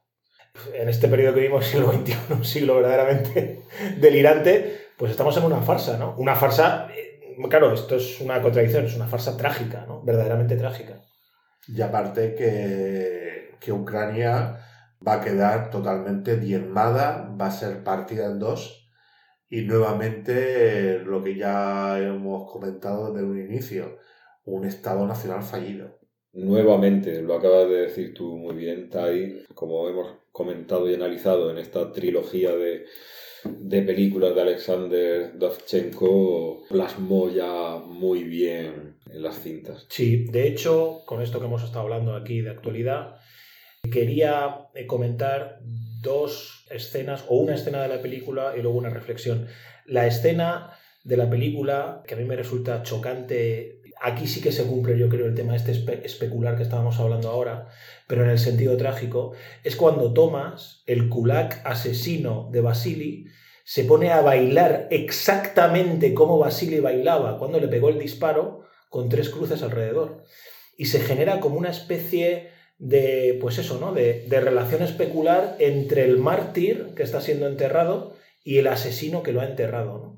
En 0.73 0.89
este 0.89 1.07
periodo 1.07 1.33
que 1.33 1.39
vivimos, 1.39 1.65
siglo 1.65 1.93
XXI, 1.93 2.13
un 2.31 2.43
siglo 2.43 2.75
verdaderamente 2.75 3.61
delirante, 3.97 4.89
pues 4.97 5.11
estamos 5.11 5.37
en 5.37 5.43
una 5.43 5.61
farsa, 5.61 5.97
¿no? 5.97 6.15
Una 6.17 6.35
farsa, 6.35 6.89
eh, 6.93 7.10
claro, 7.49 7.73
esto 7.73 7.95
es 7.95 8.19
una 8.21 8.41
contradicción, 8.41 8.85
es 8.85 8.95
una 8.95 9.07
farsa 9.07 9.37
trágica, 9.37 9.85
¿no? 9.87 10.03
Verdaderamente 10.03 10.55
trágica. 10.55 11.01
Y 11.67 11.81
aparte 11.81 12.35
que, 12.35 13.55
que 13.59 13.71
Ucrania 13.71 14.59
va 15.05 15.13
a 15.15 15.21
quedar 15.21 15.69
totalmente 15.69 16.37
diezmada, 16.37 17.35
va 17.39 17.47
a 17.47 17.51
ser 17.51 17.83
partida 17.83 18.25
en 18.25 18.39
dos 18.39 18.89
y 19.49 19.61
nuevamente 19.61 20.99
lo 20.99 21.21
que 21.23 21.35
ya 21.35 21.99
hemos 21.99 22.49
comentado 22.51 23.13
desde 23.13 23.27
un 23.27 23.39
inicio, 23.39 23.99
un 24.45 24.65
Estado 24.65 25.05
nacional 25.05 25.43
fallido. 25.43 25.99
Nuevamente, 26.33 27.21
lo 27.21 27.35
acabas 27.35 27.67
de 27.67 27.81
decir 27.81 28.13
tú 28.13 28.37
muy 28.37 28.55
bien, 28.55 28.89
Tai, 28.89 29.45
como 29.53 29.89
hemos 29.89 30.19
comentado 30.31 30.89
y 30.89 30.93
analizado 30.93 31.51
en 31.51 31.57
esta 31.57 31.91
trilogía 31.91 32.55
de, 32.55 32.85
de 33.45 33.81
películas 33.81 34.35
de 34.35 34.41
Alexander 34.41 35.37
Dovchenko, 35.37 36.63
plasmó 36.69 37.29
ya 37.29 37.77
muy 37.85 38.23
bien 38.23 38.95
en 39.09 39.23
las 39.23 39.41
cintas. 39.41 39.85
Sí, 39.89 40.25
de 40.25 40.47
hecho, 40.47 41.01
con 41.05 41.21
esto 41.21 41.39
que 41.39 41.45
hemos 41.45 41.63
estado 41.63 41.81
hablando 41.81 42.15
aquí 42.15 42.41
de 42.41 42.51
actualidad, 42.51 43.17
Quería 43.89 44.67
eh, 44.75 44.85
comentar 44.85 45.59
dos 46.01 46.67
escenas 46.69 47.25
o 47.29 47.37
una 47.37 47.55
escena 47.55 47.81
de 47.81 47.87
la 47.87 48.01
película 48.01 48.53
y 48.55 48.61
luego 48.61 48.77
una 48.77 48.91
reflexión. 48.91 49.47
La 49.85 50.05
escena 50.05 50.77
de 51.03 51.17
la 51.17 51.29
película, 51.29 52.03
que 52.05 52.13
a 52.13 52.17
mí 52.17 52.25
me 52.25 52.35
resulta 52.35 52.83
chocante, 52.83 53.80
aquí 54.01 54.27
sí 54.27 54.41
que 54.41 54.51
se 54.51 54.65
cumple 54.65 54.97
yo 54.97 55.09
creo 55.09 55.27
el 55.27 55.35
tema 55.35 55.55
este 55.55 55.71
especular 56.03 56.57
que 56.57 56.63
estábamos 56.63 56.99
hablando 56.99 57.29
ahora, 57.29 57.69
pero 58.07 58.23
en 58.23 58.31
el 58.31 58.39
sentido 58.39 58.75
trágico, 58.75 59.33
es 59.63 59.75
cuando 59.75 60.13
Thomas, 60.13 60.83
el 60.87 61.07
kulak 61.07 61.61
asesino 61.65 62.49
de 62.51 62.61
Basili, 62.61 63.27
se 63.63 63.85
pone 63.85 64.11
a 64.11 64.21
bailar 64.21 64.87
exactamente 64.89 66.13
como 66.13 66.39
Basili 66.39 66.79
bailaba 66.79 67.37
cuando 67.37 67.59
le 67.59 67.67
pegó 67.67 67.89
el 67.89 67.99
disparo 67.99 68.65
con 68.89 69.07
tres 69.07 69.29
cruces 69.29 69.61
alrededor. 69.61 70.23
Y 70.77 70.85
se 70.85 70.99
genera 70.99 71.39
como 71.39 71.57
una 71.57 71.69
especie 71.69 72.49
de, 72.79 73.37
pues 73.39 73.59
eso, 73.59 73.79
¿no? 73.79 73.93
De, 73.93 74.25
relación 74.29 74.81
especular 74.81 75.55
entre 75.59 76.03
el 76.03 76.17
mártir 76.17 76.93
que 76.95 77.03
está 77.03 77.21
siendo 77.21 77.47
enterrado 77.47 78.17
y 78.43 78.57
el 78.57 78.67
asesino 78.67 79.21
que 79.21 79.31
lo 79.31 79.41
ha 79.41 79.45
enterrado, 79.45 80.17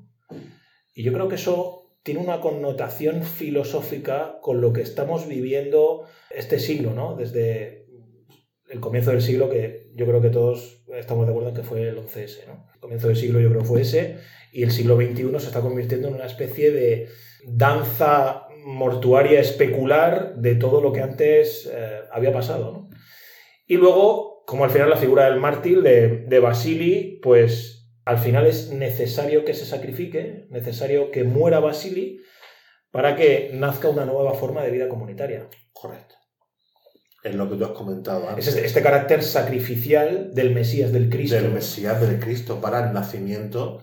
Y 0.94 1.02
yo 1.02 1.12
creo 1.12 1.28
que 1.28 1.34
eso 1.34 1.83
tiene 2.04 2.20
una 2.20 2.40
connotación 2.40 3.22
filosófica 3.24 4.38
con 4.42 4.60
lo 4.60 4.72
que 4.72 4.82
estamos 4.82 5.26
viviendo 5.26 6.04
este 6.30 6.60
siglo, 6.60 6.92
¿no? 6.92 7.16
Desde 7.16 7.86
el 8.68 8.78
comienzo 8.78 9.10
del 9.10 9.22
siglo, 9.22 9.48
que 9.48 9.90
yo 9.94 10.06
creo 10.06 10.20
que 10.20 10.28
todos 10.28 10.84
estamos 10.94 11.26
de 11.26 11.32
acuerdo 11.32 11.48
en 11.48 11.56
que 11.56 11.62
fue 11.62 11.88
el 11.88 11.96
11S, 11.96 12.46
¿no? 12.46 12.66
El 12.74 12.80
comienzo 12.80 13.08
del 13.08 13.16
siglo 13.16 13.40
yo 13.40 13.48
creo 13.48 13.64
fue 13.64 13.80
ese, 13.80 14.18
y 14.52 14.62
el 14.62 14.70
siglo 14.70 14.96
XXI 14.96 15.30
se 15.38 15.46
está 15.46 15.62
convirtiendo 15.62 16.08
en 16.08 16.14
una 16.14 16.26
especie 16.26 16.70
de 16.70 17.08
danza 17.46 18.48
mortuaria 18.66 19.40
especular 19.40 20.36
de 20.36 20.56
todo 20.56 20.82
lo 20.82 20.92
que 20.92 21.00
antes 21.00 21.70
eh, 21.72 22.00
había 22.12 22.32
pasado. 22.32 22.88
Y 23.66 23.78
luego, 23.78 24.44
como 24.46 24.64
al 24.64 24.70
final 24.70 24.90
la 24.90 24.96
figura 24.96 25.24
del 25.30 25.40
mártir 25.40 25.80
de, 25.80 26.26
de 26.26 26.38
Basili, 26.38 27.18
pues 27.22 27.73
al 28.04 28.18
final 28.18 28.46
es 28.46 28.70
necesario 28.70 29.44
que 29.44 29.54
se 29.54 29.64
sacrifique, 29.64 30.46
necesario 30.50 31.10
que 31.10 31.24
muera 31.24 31.60
Basili 31.60 32.20
para 32.90 33.16
que 33.16 33.50
nazca 33.54 33.88
una 33.88 34.04
nueva 34.04 34.34
forma 34.34 34.62
de 34.62 34.70
vida 34.70 34.88
comunitaria. 34.88 35.48
Correcto. 35.72 36.14
Es 37.22 37.34
lo 37.34 37.48
que 37.48 37.56
tú 37.56 37.64
has 37.64 37.70
comentado 37.70 38.28
antes. 38.28 38.46
Es 38.46 38.54
este, 38.54 38.66
este 38.66 38.82
carácter 38.82 39.22
sacrificial 39.22 40.34
del 40.34 40.54
Mesías, 40.54 40.92
del 40.92 41.08
Cristo. 41.08 41.36
Del 41.36 41.50
Mesías, 41.50 42.00
del 42.00 42.20
Cristo, 42.20 42.60
para 42.60 42.86
el 42.86 42.92
nacimiento 42.92 43.82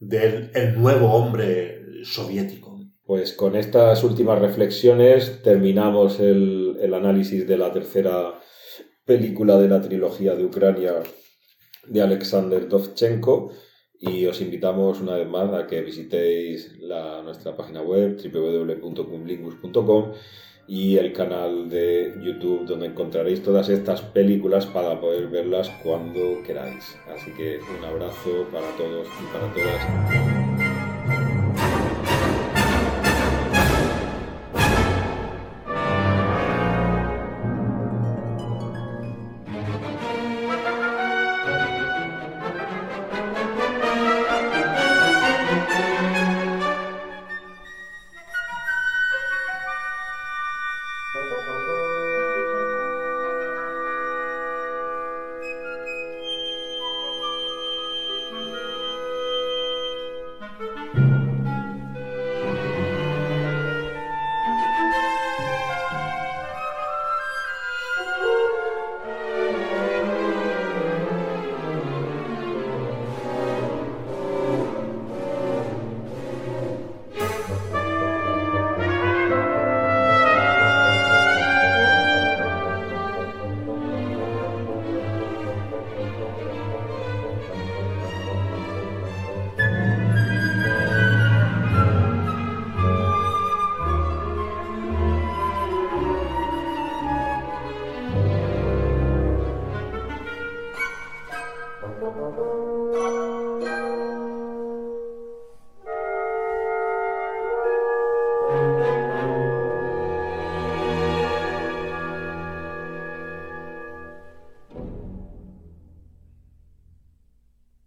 del 0.00 0.50
el 0.54 0.80
nuevo 0.80 1.12
hombre 1.12 2.04
soviético. 2.04 2.80
Pues 3.04 3.32
con 3.32 3.56
estas 3.56 4.02
últimas 4.04 4.40
reflexiones 4.40 5.42
terminamos 5.42 6.20
el, 6.20 6.76
análisis 6.94 7.46
de 7.46 7.58
la 7.58 7.72
tercera 7.72 8.34
película 9.04 9.58
de 9.58 9.68
la 9.68 9.80
trilogía 9.80 10.34
de 10.34 10.44
Ucrania 10.44 10.94
de 11.86 12.02
Alexander 12.02 12.68
Dovchenko 12.68 13.52
y 13.98 14.26
os 14.26 14.40
invitamos 14.40 15.00
una 15.00 15.16
vez 15.16 15.28
más 15.28 15.52
a 15.52 15.66
que 15.66 15.82
visitéis 15.82 16.78
la, 16.80 17.22
nuestra 17.22 17.56
página 17.56 17.82
web 17.82 18.16
www.cumlingus.com 18.16 20.12
y 20.66 20.96
el 20.96 21.12
canal 21.12 21.68
de 21.68 22.14
YouTube 22.22 22.64
donde 22.64 22.86
encontraréis 22.86 23.42
todas 23.42 23.68
estas 23.68 24.00
películas 24.00 24.66
para 24.66 25.00
poder 25.00 25.28
verlas 25.28 25.68
cuando 25.82 26.42
queráis. 26.46 26.96
Así 27.14 27.32
que 27.32 27.58
un 27.76 27.84
abrazo 27.84 28.46
para 28.52 28.70
todos 28.76 29.08
y 29.08 29.32
para 29.32 29.52
todas. 29.52 30.69